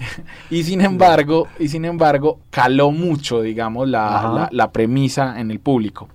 y 0.50 0.62
sin 0.64 0.80
embargo, 0.80 1.46
y 1.58 1.68
sin 1.68 1.84
embargo, 1.84 2.40
caló 2.50 2.90
mucho, 2.90 3.40
digamos, 3.42 3.88
la, 3.88 4.30
la- 4.34 4.48
la 4.50 4.72
premisa 4.72 5.38
en 5.40 5.50
el 5.50 5.60
público. 5.60 6.08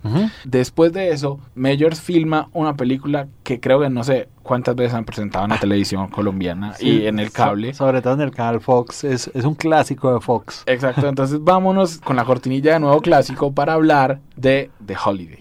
Después 0.44 0.92
de 0.94 1.12
eso, 1.12 1.40
Meyers 1.56 2.02
filma 2.02 2.50
una 2.54 2.76
película 2.76 3.28
que 3.44 3.60
creo 3.60 3.80
que 3.82 3.90
no 3.90 4.04
sé 4.04 4.30
cuántas 4.44 4.76
veces 4.76 4.94
han 4.94 5.06
presentado 5.06 5.46
en 5.46 5.52
la 5.52 5.60
televisión 5.60 6.08
colombiana 6.08 6.74
Sí, 6.76 7.02
y 7.04 7.08
en 7.08 7.20
el 7.20 7.28
so- 7.28 7.34
cable. 7.34 7.74
sobre 7.74 8.02
todo 8.02 8.14
en 8.14 8.22
el 8.22 8.32
canal 8.32 8.62
Fox, 8.62 9.04
es, 9.04 9.30
es 9.34 9.46
un 9.46 9.56
clásico 9.56 10.14
de 10.14 10.20
Fox. 10.20 10.64
Exacto, 10.66 11.08
entonces 11.08 11.44
vámonos 11.44 11.98
con 12.00 12.16
la 12.16 12.26
cortinilla 12.26 12.74
de 12.74 12.80
nuevo 12.80 13.02
clásico 13.02 13.52
para 13.54 13.74
hablar 13.74 14.20
de 14.36 14.70
The 14.86 14.96
Holiday. 15.04 15.40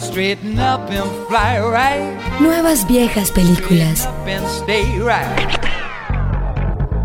Straighten 0.00 0.58
up 0.58 0.88
and 0.90 1.10
fly 1.28 1.60
right. 1.70 2.40
Nuevas 2.40 2.86
viejas 2.88 3.30
películas. 3.30 4.06
Up 4.08 4.28
and 4.28 4.44
stay 4.46 4.84
right. 5.00 5.77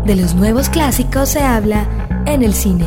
De 0.04 0.16
los 0.16 0.34
nuevos 0.34 0.68
clásicos 0.68 1.30
se 1.30 1.40
habla 1.42 1.86
en 2.26 2.42
el 2.42 2.52
cine. 2.52 2.86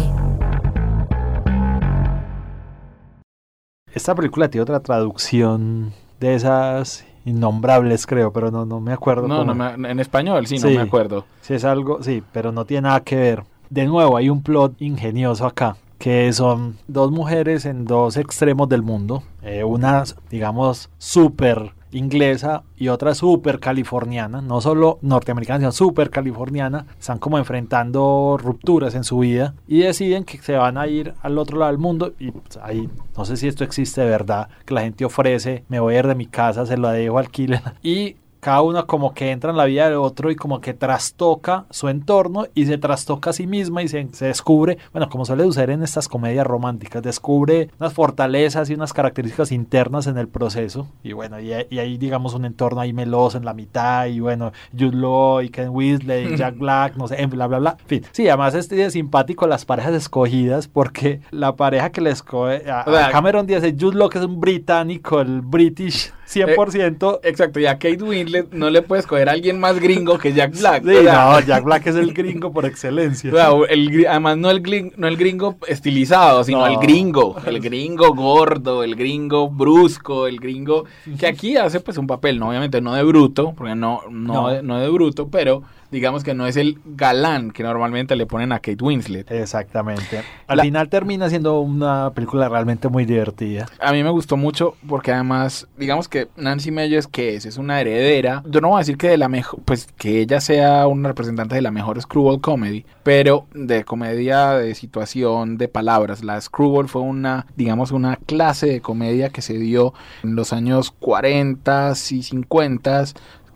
Esta 3.94 4.14
película 4.14 4.50
tiene 4.50 4.62
otra 4.64 4.80
traducción 4.82 5.92
de 6.20 6.36
esas 6.36 7.06
innombrables, 7.26 8.06
creo, 8.06 8.32
pero 8.32 8.52
no, 8.52 8.66
no 8.66 8.80
me 8.80 8.94
acuerdo. 8.94 9.28
No, 9.28 9.38
cómo. 9.40 9.54
no 9.56 9.78
me- 9.78 9.90
en 9.92 10.00
español, 10.00 10.46
sí, 10.46 10.60
no 10.60 10.70
me 10.70 10.82
acuerdo. 10.82 11.26
Sí, 11.42 11.56
es 11.56 11.66
algo, 11.66 12.04
sí, 12.04 12.24
pero 12.32 12.52
no 12.52 12.66
tiene 12.66 12.84
nada 12.88 13.00
que 13.02 13.16
ver. 13.16 13.44
De 13.70 13.86
nuevo, 13.86 14.16
hay 14.16 14.30
un 14.30 14.44
plot 14.44 14.80
ingenioso 14.82 15.46
acá, 15.48 15.76
que 15.98 16.32
son 16.32 16.78
dos 16.88 17.12
mujeres 17.12 17.66
en 17.66 17.86
dos 17.86 18.16
extremos 18.18 18.70
del 18.70 18.84
mundo. 18.84 19.24
eh, 19.42 19.64
una, 19.64 20.04
digamos, 20.30 20.90
súper 21.00 21.74
inglesa 21.92 22.64
y 22.78 22.90
otra 22.90 23.16
súper 23.16 23.60
californiana. 23.60 24.42
No 24.42 24.62
solo 24.62 25.00
norteamericana, 25.02 25.60
sino 25.60 25.72
súper 25.72 26.10
californiana. 26.10 26.86
Están 27.00 27.20
como 27.20 27.38
enfrentando 27.38 28.38
rupturas 28.42 28.96
en 28.96 29.04
su 29.04 29.20
vida 29.20 29.54
y 29.68 29.80
deciden 29.80 30.24
que 30.24 30.38
se 30.40 30.56
van 30.56 30.78
a 30.78 30.88
ir 30.88 31.14
al 31.22 31.38
otro 31.38 31.58
lado 31.58 31.72
del 31.72 31.80
mundo. 31.80 32.14
Y 32.20 32.32
pues, 32.32 32.58
ahí, 32.62 32.90
no 33.18 33.26
sé 33.26 33.38
si 33.38 33.48
esto 33.48 33.64
existe 33.64 34.02
de 34.02 34.10
verdad, 34.10 34.50
que 34.66 34.74
la 34.74 34.82
gente 34.82 35.06
ofrece, 35.06 35.64
me 35.70 35.80
voy 35.80 35.96
a 35.96 36.00
ir 36.00 36.08
de 36.08 36.16
mi 36.16 36.26
casa, 36.26 36.66
se 36.66 36.78
lo 36.78 36.90
dejo 36.90 37.18
alquiler. 37.18 37.62
Y 37.84 38.18
cada 38.40 38.62
uno 38.62 38.86
como 38.88 39.14
que 39.14 39.32
entra 39.32 39.52
en 39.52 39.58
la 39.58 39.66
vida 39.66 39.86
del 39.86 39.98
otro 39.98 40.32
y 40.32 40.36
como 40.36 40.62
que 40.62 40.74
trastoca 40.74 41.66
su 41.70 41.90
entorno 41.90 42.46
y 42.54 42.66
se 42.66 42.78
trastoca 42.78 43.32
a 43.32 43.34
sí 43.34 43.48
misma 43.48 43.84
y 43.84 43.88
se, 43.88 44.08
se 44.12 44.26
descubre, 44.26 44.78
bueno, 44.92 45.10
como 45.10 45.26
suele 45.26 45.44
suceder 45.44 45.72
en 45.72 45.84
estas 45.84 46.08
comedias 46.08 46.46
románticas, 46.46 47.02
descubre 47.02 47.70
unas 47.80 47.94
fortalezas 47.94 48.70
y 48.70 48.74
unas 48.74 48.94
características 48.94 49.52
internas 49.52 50.08
en 50.08 50.18
el 50.18 50.28
proceso 50.28 50.88
y 51.04 51.14
bueno, 51.14 51.40
y, 51.40 51.52
y 51.70 51.80
hay 51.80 51.98
digamos 51.98 52.34
un 52.34 52.46
entorno 52.46 52.82
ahí 52.82 52.94
meloso 52.94 53.38
en 53.38 53.46
la 53.46 53.54
mitad 53.54 54.06
y 54.08 54.20
bueno, 54.20 54.52
Jude 54.78 54.96
Law 54.96 55.42
y 55.42 55.50
Ken 55.50 55.70
Weasley 55.70 56.34
y 56.34 56.38
Jack 56.38 56.58
Black, 56.58 56.96
no 56.96 57.08
sé, 57.08 57.26
bla, 57.26 57.48
bla, 57.48 57.60
bla. 57.60 57.78
En 57.80 57.88
fin, 57.88 58.06
sí, 58.12 58.28
además 58.28 58.54
es 58.54 58.72
es 58.72 58.94
simpático 58.94 59.48
las 59.48 59.66
parejas 59.66 59.94
escogidas 59.94 60.68
porque 60.68 61.22
la 61.32 61.56
pareja 61.56 61.92
que 61.92 62.02
le 62.02 62.12
escoge 62.12 62.70
a, 62.70 62.82
a 62.82 63.12
Cameron 63.12 63.48
Díaz 63.48 63.64
es 63.64 63.76
Jude 63.80 63.98
Law 63.98 64.10
que 64.10 64.20
es 64.20 64.26
un 64.26 64.40
británico, 64.40 65.22
el 65.22 65.42
British 65.42 66.12
100%. 66.28 67.20
Exacto, 67.24 67.60
y 67.60 67.66
a 67.66 67.74
Kate 67.76 68.04
Winslet 68.04 68.52
no 68.52 68.70
le 68.70 68.82
puedes 68.82 69.08
coger 69.08 69.30
a 69.30 69.32
alguien 69.32 69.60
más 69.60 69.80
gringo 69.80 70.18
que 70.18 70.34
Jack 70.34 70.58
Black. 70.60 70.84
Sí, 70.84 70.96
o 70.96 71.04
sea, 71.04 71.26
no, 71.26 71.40
Jack 71.40 71.64
Black 71.64 71.88
es 71.88 71.96
el 71.96 72.14
gringo 72.14 72.52
por 72.52 72.66
excelencia. 72.66 73.32
o 73.32 73.36
sea, 73.36 73.50
el 73.70 74.06
además 74.08 74.38
no 74.38 74.52
el, 74.52 74.62
gringo, 74.62 74.92
no 74.98 75.08
el 75.08 75.18
gringo 75.18 75.58
estilizado, 75.68 76.44
sino 76.44 76.60
No. 76.60 76.68
el 76.68 76.78
gringo, 76.78 77.36
el 77.46 77.60
gringo 77.60 78.14
gordo, 78.14 78.84
el 78.84 78.96
gringo 78.96 79.50
brusco, 79.50 80.28
el 80.28 80.40
gringo 80.40 80.86
que 81.18 81.28
aquí 81.28 81.58
hace 81.58 81.80
pues 81.80 81.98
un 81.98 82.08
papel, 82.08 82.40
no 82.40 82.50
obviamente 82.50 82.82
no 82.82 82.94
de 82.94 83.04
bruto, 83.04 83.54
porque 83.56 83.76
no 83.76 84.02
no, 84.10 84.34
No. 84.34 84.50
De, 84.50 84.64
no 84.64 84.80
de 84.80 84.90
bruto, 84.90 85.30
pero 85.30 85.64
digamos 85.92 86.24
que 86.24 86.34
no 86.34 86.46
es 86.48 86.58
el 86.58 86.80
galán 86.86 87.52
que 87.52 87.64
normalmente 87.64 88.16
le 88.16 88.26
ponen 88.26 88.52
a 88.52 88.60
Kate 88.60 88.78
Winslet. 88.84 89.30
Exactamente. 89.32 90.22
Al 90.48 90.58
La- 90.58 90.64
final 90.64 90.90
termina 90.90 91.30
siendo 91.30 91.60
una 91.62 92.12
película 92.12 92.50
realmente 92.50 92.88
muy 92.90 93.06
divertida. 93.06 93.66
A 93.80 93.92
mí 93.92 94.04
me 94.04 94.10
gustó 94.10 94.38
mucho 94.38 94.76
porque 94.88 95.12
además, 95.12 95.68
digamos 95.78 96.08
que 96.08 96.28
Nancy 96.36 96.72
Meyers, 96.72 97.08
que 97.08 97.36
es? 97.36 97.46
Es 97.46 97.58
una 97.58 97.80
heredera. 97.82 98.44
Yo 98.48 98.62
no 98.62 98.70
voy 98.70 98.78
a 98.78 98.80
decir 98.80 98.98
que 98.98 99.10
de 99.10 99.18
la 99.18 99.30
mejor, 99.30 99.60
pues 99.66 99.88
que 99.98 100.22
ella 100.22 100.42
sea 100.42 100.88
una 100.88 101.10
representante 101.10 101.56
de 101.56 101.62
la 101.62 101.72
mejor 101.72 102.02
screwball 102.02 102.42
comedy, 102.42 102.86
pero 103.04 103.46
de 103.54 103.84
comedia 103.86 104.52
de 104.52 104.76
situación, 104.76 105.58
de 105.58 105.68
palabras. 105.68 106.24
La 106.24 106.40
screwball 106.42 106.88
fue 106.88 107.02
una, 107.02 107.46
digamos, 107.56 107.92
una 107.92 108.18
clase 108.18 108.68
de 108.68 108.82
comedia 108.82 109.30
que 109.30 109.42
se 109.42 109.58
dio 109.58 109.94
en 110.24 110.36
los 110.36 110.54
años 110.54 110.92
40 111.00 111.94
y 112.12 112.24
50 112.24 113.04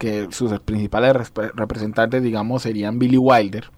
que 0.01 0.29
sus 0.31 0.51
principales 0.61 1.31
representantes, 1.53 2.23
digamos, 2.23 2.63
serían 2.63 2.97
Billy 2.97 3.17
Wilder. 3.19 3.69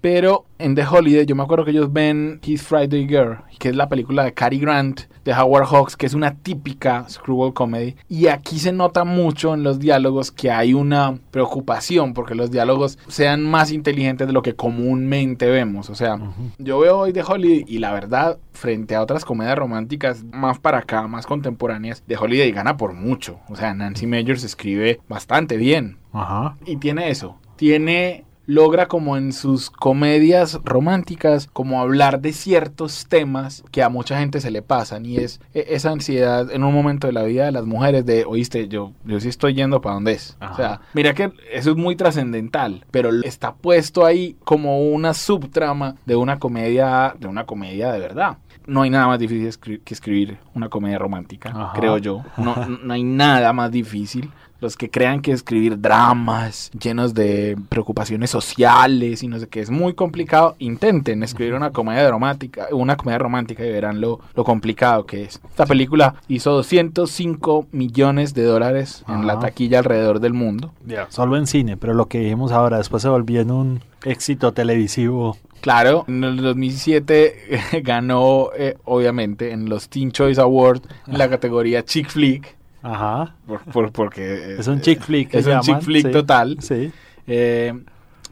Pero 0.00 0.44
en 0.58 0.74
The 0.74 0.86
Holiday, 0.86 1.26
yo 1.26 1.34
me 1.34 1.42
acuerdo 1.42 1.64
que 1.64 1.72
ellos 1.72 1.92
ven 1.92 2.40
His 2.44 2.62
Friday 2.62 3.06
Girl, 3.08 3.38
que 3.58 3.70
es 3.70 3.76
la 3.76 3.88
película 3.88 4.24
de 4.24 4.32
Cary 4.32 4.58
Grant, 4.58 5.02
de 5.24 5.34
Howard 5.34 5.66
Hawks, 5.66 5.96
que 5.96 6.06
es 6.06 6.14
una 6.14 6.36
típica 6.36 7.04
screwball 7.08 7.52
comedy. 7.52 7.96
Y 8.08 8.28
aquí 8.28 8.58
se 8.58 8.72
nota 8.72 9.04
mucho 9.04 9.54
en 9.54 9.62
los 9.62 9.78
diálogos 9.78 10.30
que 10.30 10.50
hay 10.50 10.72
una 10.72 11.18
preocupación 11.30 12.14
porque 12.14 12.34
los 12.34 12.50
diálogos 12.50 12.98
sean 13.08 13.44
más 13.44 13.72
inteligentes 13.72 14.26
de 14.26 14.32
lo 14.32 14.42
que 14.42 14.54
comúnmente 14.54 15.50
vemos. 15.50 15.90
O 15.90 15.94
sea, 15.94 16.18
yo 16.58 16.78
veo 16.78 16.98
hoy 16.98 17.12
The 17.12 17.24
Holiday 17.24 17.64
y 17.66 17.78
la 17.78 17.92
verdad, 17.92 18.38
frente 18.52 18.94
a 18.94 19.02
otras 19.02 19.24
comedias 19.24 19.58
románticas 19.58 20.24
más 20.24 20.58
para 20.58 20.78
acá, 20.78 21.06
más 21.08 21.26
contemporáneas, 21.26 22.02
The 22.06 22.16
Holiday 22.16 22.52
gana 22.52 22.76
por 22.76 22.94
mucho. 22.94 23.40
O 23.48 23.56
sea, 23.56 23.74
Nancy 23.74 24.06
Meyers 24.06 24.44
escribe 24.44 25.00
bastante 25.08 25.56
bien. 25.56 25.98
Ajá. 26.12 26.56
Y 26.64 26.76
tiene 26.76 27.10
eso. 27.10 27.36
Tiene 27.56 28.24
logra 28.48 28.88
como 28.88 29.18
en 29.18 29.34
sus 29.34 29.68
comedias 29.68 30.58
románticas 30.64 31.48
como 31.52 31.82
hablar 31.82 32.22
de 32.22 32.32
ciertos 32.32 33.06
temas 33.06 33.62
que 33.70 33.82
a 33.82 33.90
mucha 33.90 34.18
gente 34.18 34.40
se 34.40 34.50
le 34.50 34.62
pasan 34.62 35.04
y 35.04 35.18
es 35.18 35.38
e- 35.52 35.66
esa 35.68 35.90
ansiedad 35.90 36.50
en 36.50 36.64
un 36.64 36.72
momento 36.72 37.06
de 37.06 37.12
la 37.12 37.24
vida 37.24 37.44
de 37.44 37.52
las 37.52 37.66
mujeres 37.66 38.06
de, 38.06 38.24
oíste, 38.24 38.66
yo, 38.68 38.92
yo 39.04 39.20
sí 39.20 39.28
estoy 39.28 39.52
yendo 39.52 39.82
para 39.82 39.96
donde 39.96 40.12
es. 40.12 40.34
Ajá. 40.40 40.52
O 40.52 40.56
sea, 40.56 40.80
mira 40.94 41.12
que 41.12 41.30
eso 41.52 41.72
es 41.72 41.76
muy 41.76 41.94
trascendental, 41.94 42.86
pero 42.90 43.10
está 43.22 43.54
puesto 43.54 44.06
ahí 44.06 44.34
como 44.44 44.80
una 44.80 45.12
subtrama 45.12 45.96
de 46.06 46.16
una 46.16 46.38
comedia, 46.38 47.14
de 47.20 47.26
una 47.26 47.44
comedia 47.44 47.92
de 47.92 47.98
verdad. 47.98 48.38
No 48.66 48.80
hay 48.82 48.88
nada 48.90 49.08
más 49.08 49.18
difícil 49.18 49.80
que 49.84 49.94
escribir 49.94 50.38
una 50.54 50.70
comedia 50.70 50.98
romántica, 50.98 51.50
Ajá. 51.50 51.72
creo 51.74 51.98
yo. 51.98 52.22
No, 52.38 52.54
no 52.66 52.94
hay 52.94 53.02
nada 53.02 53.52
más 53.52 53.70
difícil. 53.70 54.30
Los 54.60 54.76
que 54.76 54.90
crean 54.90 55.20
que 55.22 55.32
escribir 55.32 55.80
dramas 55.80 56.70
llenos 56.72 57.14
de 57.14 57.56
preocupaciones 57.68 58.30
sociales 58.30 59.22
y 59.22 59.28
no 59.28 59.38
sé 59.38 59.46
qué 59.48 59.60
es 59.60 59.70
muy 59.70 59.94
complicado, 59.94 60.56
intenten 60.58 61.22
escribir 61.22 61.54
una 61.54 61.70
comedia 61.70 62.10
romántica, 62.10 62.66
una 62.72 62.96
comedia 62.96 63.18
romántica 63.18 63.64
y 63.64 63.70
verán 63.70 64.00
lo, 64.00 64.20
lo 64.34 64.44
complicado 64.44 65.06
que 65.06 65.22
es. 65.24 65.40
Esta 65.48 65.66
película 65.66 66.16
hizo 66.28 66.52
205 66.52 67.66
millones 67.72 68.34
de 68.34 68.42
dólares 68.42 69.04
en 69.08 69.26
la 69.26 69.34
Ajá. 69.34 69.42
taquilla 69.42 69.78
alrededor 69.78 70.20
del 70.20 70.34
mundo. 70.34 70.72
Solo 71.08 71.36
en 71.36 71.46
cine, 71.46 71.76
pero 71.76 71.94
lo 71.94 72.06
que 72.06 72.18
dijimos 72.18 72.52
ahora, 72.52 72.78
después 72.78 73.02
se 73.02 73.08
volvió 73.08 73.40
en 73.40 73.50
un 73.50 73.80
éxito 74.04 74.52
televisivo. 74.52 75.36
Claro, 75.60 76.04
en 76.08 76.22
el 76.24 76.36
2007 76.40 77.60
ganó, 77.82 78.50
eh, 78.56 78.76
obviamente, 78.84 79.52
en 79.52 79.68
los 79.68 79.88
Teen 79.88 80.12
Choice 80.12 80.40
Awards 80.40 80.82
en 81.06 81.18
la 81.18 81.28
categoría 81.28 81.84
Chick 81.84 82.08
Flick. 82.08 82.57
Ajá. 82.82 83.34
por- 83.46 83.62
por- 83.64 83.92
porque 83.92 84.56
Es 84.58 84.68
un 84.68 84.80
chick 84.80 85.00
flick. 85.00 85.34
Es 85.34 85.46
un 85.46 85.60
chick 85.60 85.80
flick 85.80 86.06
sí. 86.06 86.12
total. 86.12 86.56
Sí. 86.60 86.92
Eh, 87.26 87.72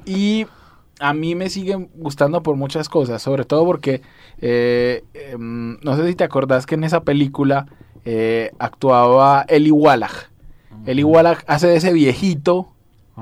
y 0.04 0.46
a 1.00 1.12
mí 1.12 1.34
me 1.34 1.50
siguen 1.50 1.90
gustando 1.94 2.42
por 2.42 2.56
muchas 2.56 2.88
cosas, 2.88 3.20
sobre 3.20 3.44
todo 3.44 3.64
porque 3.64 4.02
eh, 4.40 5.04
em, 5.14 5.78
no 5.82 5.96
sé 5.96 6.06
si 6.06 6.14
te 6.14 6.24
acordás 6.24 6.64
que 6.66 6.74
en 6.76 6.84
esa 6.84 7.02
película 7.02 7.66
eh, 8.04 8.52
actuaba 8.58 9.44
Eli 9.48 9.70
Wallach. 9.70 10.30
Eli 10.86 11.02
Wallach 11.02 11.40
hace 11.48 11.66
de 11.66 11.76
ese 11.76 11.92
viejito 11.92 12.68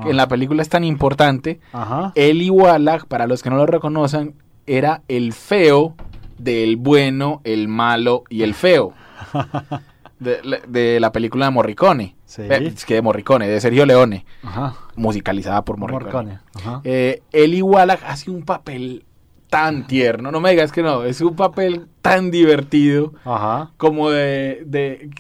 que 0.03 0.11
en 0.11 0.17
la 0.17 0.27
película 0.29 0.61
es 0.61 0.69
tan 0.69 0.85
importante. 0.85 1.61
Ajá. 1.73 2.13
Eli 2.17 2.51
Wallach, 2.51 3.05
para 3.07 3.27
los 3.29 3.43
que 3.43 3.49
no 3.51 3.57
lo 3.57 3.65
reconocen, 3.67 4.35
era 4.67 5.03
el 5.09 5.33
feo 5.33 5.95
del 6.37 6.77
bueno, 6.77 7.41
el 7.45 7.69
malo 7.69 8.25
y 8.29 8.43
el 8.43 8.55
feo. 8.55 8.93
De, 10.19 10.41
la- 10.45 10.61
de 10.67 11.01
la 11.01 11.13
película 11.13 11.47
de 11.47 11.51
Morricone. 11.51 12.17
Sí. 12.25 12.43
Eh, 12.43 12.73
es 12.75 12.85
que 12.85 12.95
de 12.95 13.03
Morricone, 13.03 13.49
de 13.49 13.61
Sergio 13.61 13.85
Leone, 13.87 14.25
Ajá. 14.43 14.75
musicalizada 14.97 15.65
por 15.65 15.77
Morricone. 15.77 16.05
Morricone. 16.05 16.39
Ajá. 16.55 16.81
Eh, 16.85 17.23
Eli 17.33 17.63
Wallach 17.63 18.01
hace 18.07 18.31
un 18.31 18.45
papel 18.45 19.05
tan 19.51 19.87
tierno, 19.87 20.33
no 20.33 20.41
me 20.41 20.51
digas 20.51 20.73
que 20.73 20.83
no, 20.83 21.05
es 21.05 21.21
un 21.21 21.37
papel 21.37 21.87
tan 22.03 22.31
divertido 22.33 23.13
Ajá. 23.25 23.71
como 23.77 24.11
de, 24.11 24.65
de 24.67 25.11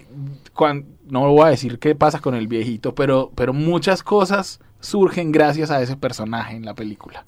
cuan- 0.54 0.87
no 1.09 1.28
voy 1.30 1.46
a 1.46 1.50
decir 1.50 1.78
qué 1.78 1.94
pasa 1.94 2.18
con 2.20 2.35
el 2.35 2.48
viejito, 2.48 2.94
pero, 2.94 3.30
pero 3.37 3.52
muchas 3.52 4.02
cosas 4.02 4.59
surgen 4.80 5.30
gracias 5.33 5.70
a 5.70 5.80
ese 5.83 5.96
personaje 5.96 6.57
en 6.57 6.64
la 6.64 6.74
película. 6.74 7.24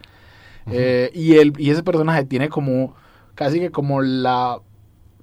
Eh, 0.68 1.10
y, 1.14 1.34
el, 1.36 1.52
y 1.58 1.70
ese 1.70 1.82
personaje 1.84 2.24
tiene 2.24 2.48
como, 2.48 2.94
casi 3.36 3.60
que 3.60 3.70
como 3.70 4.02
la, 4.02 4.58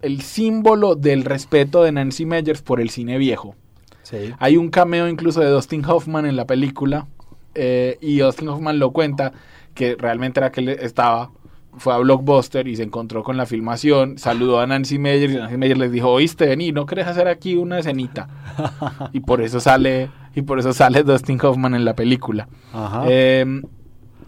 el 0.03 0.21
símbolo 0.21 0.95
del 0.95 1.23
respeto 1.23 1.81
de 1.81 1.91
Nancy 1.91 2.25
Meyers 2.25 2.61
por 2.61 2.79
el 2.79 2.89
cine 2.89 3.17
viejo. 3.17 3.55
Sí. 4.03 4.33
Hay 4.37 4.57
un 4.57 4.69
cameo 4.69 5.07
incluso 5.07 5.39
de 5.39 5.49
Dustin 5.49 5.83
Hoffman 5.85 6.25
en 6.25 6.35
la 6.35 6.45
película 6.45 7.07
eh, 7.55 7.97
y 8.01 8.19
Dustin 8.19 8.49
Hoffman 8.49 8.79
lo 8.79 8.91
cuenta 8.91 9.31
que 9.73 9.95
realmente 9.95 10.41
era 10.41 10.51
que 10.51 10.59
él 10.59 10.69
estaba, 10.69 11.31
fue 11.77 11.93
a 11.93 11.97
Blockbuster 11.97 12.67
y 12.67 12.75
se 12.75 12.83
encontró 12.83 13.23
con 13.23 13.37
la 13.37 13.45
filmación, 13.45 14.17
saludó 14.17 14.59
a 14.59 14.67
Nancy 14.67 14.99
Meyer 14.99 15.31
y 15.31 15.35
Nancy 15.35 15.57
Meyer 15.57 15.77
les 15.77 15.91
dijo, 15.91 16.09
oíste, 16.09 16.47
vení, 16.47 16.73
¿no 16.73 16.85
querés 16.85 17.07
hacer 17.07 17.29
aquí 17.29 17.55
una 17.55 17.79
escenita? 17.79 18.27
y 19.13 19.21
por 19.21 19.41
eso 19.41 19.61
sale, 19.61 20.09
y 20.35 20.41
por 20.41 20.59
eso 20.59 20.73
sale 20.73 21.03
Dustin 21.03 21.39
Hoffman 21.41 21.75
en 21.75 21.85
la 21.85 21.95
película. 21.95 22.49
Ajá. 22.73 23.05
Eh, 23.07 23.61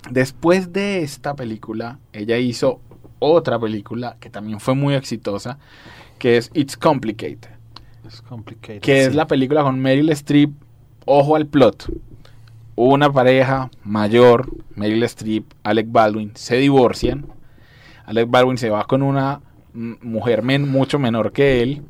después 0.10 0.72
de 0.72 1.04
esta 1.04 1.36
película, 1.36 2.00
ella 2.14 2.38
hizo 2.38 2.80
otra 3.26 3.60
película 3.60 4.18
que 4.20 4.30
también 4.30 4.60
fue 4.60 4.76
muy 4.76 4.94
exitosa, 4.96 5.58
que 6.20 6.38
es 6.38 6.50
It's 6.54 6.78
Complicated 6.78 7.50
es 8.08 8.22
complicated. 8.22 8.82
que 8.82 9.04
es 9.06 9.16
la 9.16 9.26
película 9.26 9.64
con 9.64 9.80
Meryl 9.80 10.10
Streep. 10.12 10.52
Ojo 11.06 11.36
al 11.36 11.48
plot. 11.48 11.92
Una 12.76 13.12
pareja 13.12 13.72
mayor, 13.84 14.50
Meryl 14.76 15.02
Streep, 15.04 15.46
Alec 15.64 15.88
Baldwin, 15.90 16.32
se 16.36 16.58
divorcian. 16.58 17.26
Alec 18.06 18.30
Baldwin 18.30 18.58
se 18.60 18.70
va 18.70 18.84
con 18.86 19.02
una 19.02 19.42
mujer 19.74 20.44
men- 20.44 20.70
mucho 20.70 21.00
menor 21.00 21.32
que 21.32 21.64
él, 21.64 21.82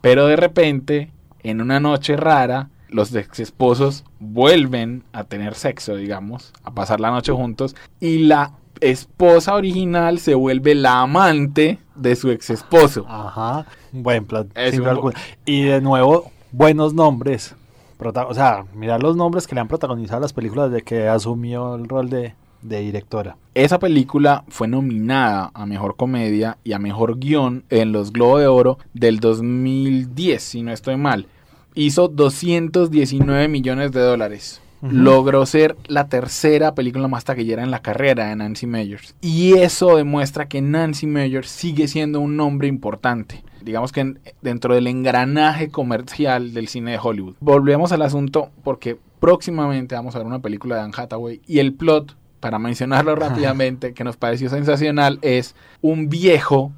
pero 0.00 0.26
de 0.26 0.36
repente, 0.36 1.10
en 1.42 1.60
una 1.60 1.80
noche 1.80 2.16
rara, 2.16 2.68
los 2.88 3.14
ex 3.14 3.40
esposos 3.40 4.04
vuelven 4.20 5.02
a 5.12 5.24
tener 5.24 5.54
sexo, 5.54 5.96
digamos, 5.96 6.52
a 6.62 6.70
pasar 6.72 7.00
la 7.00 7.10
noche 7.10 7.32
juntos, 7.32 7.74
y 8.00 8.18
la 8.18 8.52
esposa 8.80 9.54
original 9.54 10.18
se 10.18 10.34
vuelve 10.34 10.74
la 10.74 11.00
amante 11.02 11.78
de 11.94 12.16
su 12.16 12.30
ex 12.30 12.50
esposo. 12.50 13.04
Ajá. 13.08 13.66
Buen 13.92 14.24
plan. 14.26 14.48
Sin 14.70 14.80
un. 14.80 15.12
Y 15.44 15.62
de 15.62 15.80
nuevo, 15.80 16.30
buenos 16.52 16.94
nombres. 16.94 17.54
Prota- 17.98 18.26
o 18.26 18.34
sea, 18.34 18.64
mirar 18.74 19.02
los 19.02 19.16
nombres 19.16 19.46
que 19.46 19.54
le 19.54 19.60
han 19.60 19.68
protagonizado 19.68 20.20
las 20.20 20.32
películas 20.32 20.70
de 20.70 20.82
que 20.82 21.08
asumió 21.08 21.74
el 21.74 21.88
rol 21.88 22.08
de, 22.10 22.34
de 22.62 22.80
directora. 22.80 23.36
Esa 23.54 23.80
película 23.80 24.44
fue 24.48 24.68
nominada 24.68 25.50
a 25.52 25.66
Mejor 25.66 25.96
Comedia 25.96 26.58
y 26.62 26.74
a 26.74 26.78
Mejor 26.78 27.18
Guión 27.18 27.64
en 27.70 27.90
los 27.90 28.12
Globo 28.12 28.38
de 28.38 28.46
Oro 28.46 28.78
del 28.94 29.18
2010, 29.18 30.40
si 30.42 30.62
no 30.62 30.72
estoy 30.72 30.96
mal. 30.96 31.26
Hizo 31.74 32.08
219 32.08 33.48
millones 33.48 33.92
de 33.92 34.00
dólares. 34.00 34.60
Logró 34.82 35.44
ser 35.46 35.76
la 35.86 36.08
tercera 36.08 36.74
película 36.74 37.08
más 37.08 37.24
taquillera 37.24 37.62
en 37.62 37.70
la 37.70 37.82
carrera 37.82 38.28
de 38.28 38.36
Nancy 38.36 38.66
Meyers. 38.66 39.14
Y 39.20 39.54
eso 39.54 39.96
demuestra 39.96 40.48
que 40.48 40.60
Nancy 40.62 41.06
Meyers 41.06 41.48
sigue 41.48 41.88
siendo 41.88 42.20
un 42.20 42.36
nombre 42.36 42.68
importante. 42.68 43.42
Digamos 43.62 43.90
que 43.92 44.00
en- 44.00 44.20
dentro 44.40 44.74
del 44.74 44.86
engranaje 44.86 45.68
comercial 45.70 46.54
del 46.54 46.68
cine 46.68 46.92
de 46.92 46.98
Hollywood. 47.02 47.34
Volvemos 47.40 47.90
al 47.92 48.02
asunto 48.02 48.50
porque 48.62 48.96
próximamente 49.18 49.94
vamos 49.96 50.14
a 50.14 50.18
ver 50.18 50.26
una 50.26 50.38
película 50.38 50.76
de 50.76 50.82
Anne 50.82 50.94
Hathaway 50.96 51.40
y 51.46 51.58
el 51.58 51.74
plot, 51.74 52.16
para 52.40 52.60
mencionarlo 52.60 53.16
rápidamente, 53.52 53.92
que 53.94 54.04
nos 54.04 54.16
pareció 54.16 54.48
sensacional, 54.48 55.18
es 55.22 55.56
un 55.82 56.08
viejo, 56.08 56.70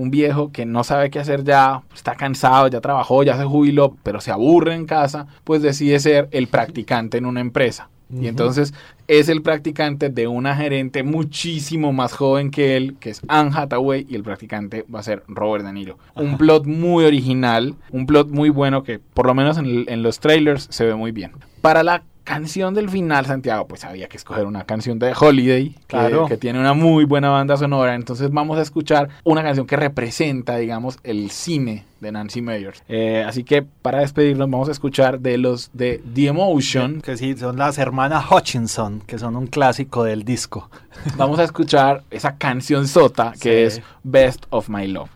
un 0.00 0.10
viejo 0.10 0.50
que 0.50 0.64
no 0.64 0.82
sabe 0.82 1.10
qué 1.10 1.18
hacer 1.18 1.44
ya, 1.44 1.82
está 1.94 2.14
cansado, 2.14 2.68
ya 2.68 2.80
trabajó, 2.80 3.22
ya 3.22 3.36
se 3.36 3.44
jubiló, 3.44 3.96
pero 4.02 4.20
se 4.20 4.30
aburre 4.30 4.74
en 4.74 4.86
casa, 4.86 5.26
pues 5.44 5.62
decide 5.62 6.00
ser 6.00 6.28
el 6.30 6.48
practicante 6.48 7.18
en 7.18 7.26
una 7.26 7.40
empresa. 7.40 7.88
Y 8.12 8.26
entonces 8.26 8.74
es 9.06 9.28
el 9.28 9.40
practicante 9.40 10.08
de 10.08 10.26
una 10.26 10.56
gerente 10.56 11.04
muchísimo 11.04 11.92
más 11.92 12.12
joven 12.12 12.50
que 12.50 12.76
él, 12.76 12.96
que 12.98 13.10
es 13.10 13.20
Anne 13.28 13.52
Hathaway, 13.54 14.04
y 14.08 14.16
el 14.16 14.24
practicante 14.24 14.84
va 14.92 14.98
a 14.98 15.04
ser 15.04 15.22
Robert 15.28 15.64
De 15.64 15.72
Niro. 15.72 15.96
Un 16.16 16.36
plot 16.36 16.66
muy 16.66 17.04
original, 17.04 17.76
un 17.92 18.06
plot 18.06 18.28
muy 18.28 18.48
bueno 18.48 18.82
que 18.82 18.98
por 18.98 19.26
lo 19.26 19.34
menos 19.34 19.58
en 19.58 20.02
los 20.02 20.18
trailers 20.18 20.66
se 20.70 20.86
ve 20.86 20.96
muy 20.96 21.12
bien. 21.12 21.30
Para 21.60 21.84
la 21.84 22.02
canción 22.34 22.74
del 22.74 22.88
final, 22.88 23.26
Santiago, 23.26 23.66
pues 23.66 23.84
había 23.84 24.08
que 24.08 24.16
escoger 24.16 24.46
una 24.46 24.64
canción 24.64 24.98
de 24.98 25.12
Holiday, 25.18 25.70
que- 25.70 25.78
Claro. 25.88 26.26
que, 26.26 26.36
tiene 26.36 26.60
una 26.60 26.74
muy 26.74 27.04
buena 27.04 27.28
banda 27.30 27.56
sonora. 27.56 27.94
Entonces 27.96 28.30
vamos 28.30 28.56
a 28.58 28.62
escuchar 28.62 29.08
una 29.24 29.42
canción 29.42 29.66
que 29.66 29.76
representa, 29.76 30.56
digamos, 30.56 30.98
el 31.02 31.30
cine 31.30 31.84
de 32.00 32.12
Nancy 32.12 32.40
Meyers. 32.40 32.82
Eh, 32.88 33.24
así 33.26 33.42
que 33.44 33.62
para 33.62 33.98
despedirnos 33.98 34.48
vamos 34.48 34.68
a 34.68 34.72
escuchar 34.72 35.18
de 35.20 35.38
los 35.38 35.70
de 35.72 36.00
The 36.14 36.28
Emotion. 36.28 37.00
Que 37.00 37.16
sí, 37.16 37.36
son 37.36 37.56
las 37.58 37.78
hermanas 37.78 38.24
Hutchinson, 38.30 39.00
que 39.06 39.18
son 39.18 39.34
un 39.36 39.46
clásico 39.48 40.04
del 40.04 40.24
disco. 40.24 40.70
Vamos 41.16 41.38
a 41.38 41.44
escuchar 41.44 42.02
esa 42.10 42.36
canción 42.36 42.86
sota 42.88 43.32
que 43.40 43.70
Sí. 43.70 43.78
es 43.78 43.82
Best 44.04 44.44
of 44.50 44.68
My 44.68 44.86
Love. 44.86 45.10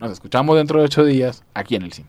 Nos 0.00 0.12
escuchamos 0.12 0.56
dentro 0.56 0.78
de 0.80 0.86
ocho 0.86 1.04
días 1.04 1.42
aquí 1.54 1.76
en 1.76 1.82
el 1.82 1.92
cine. 1.92 2.08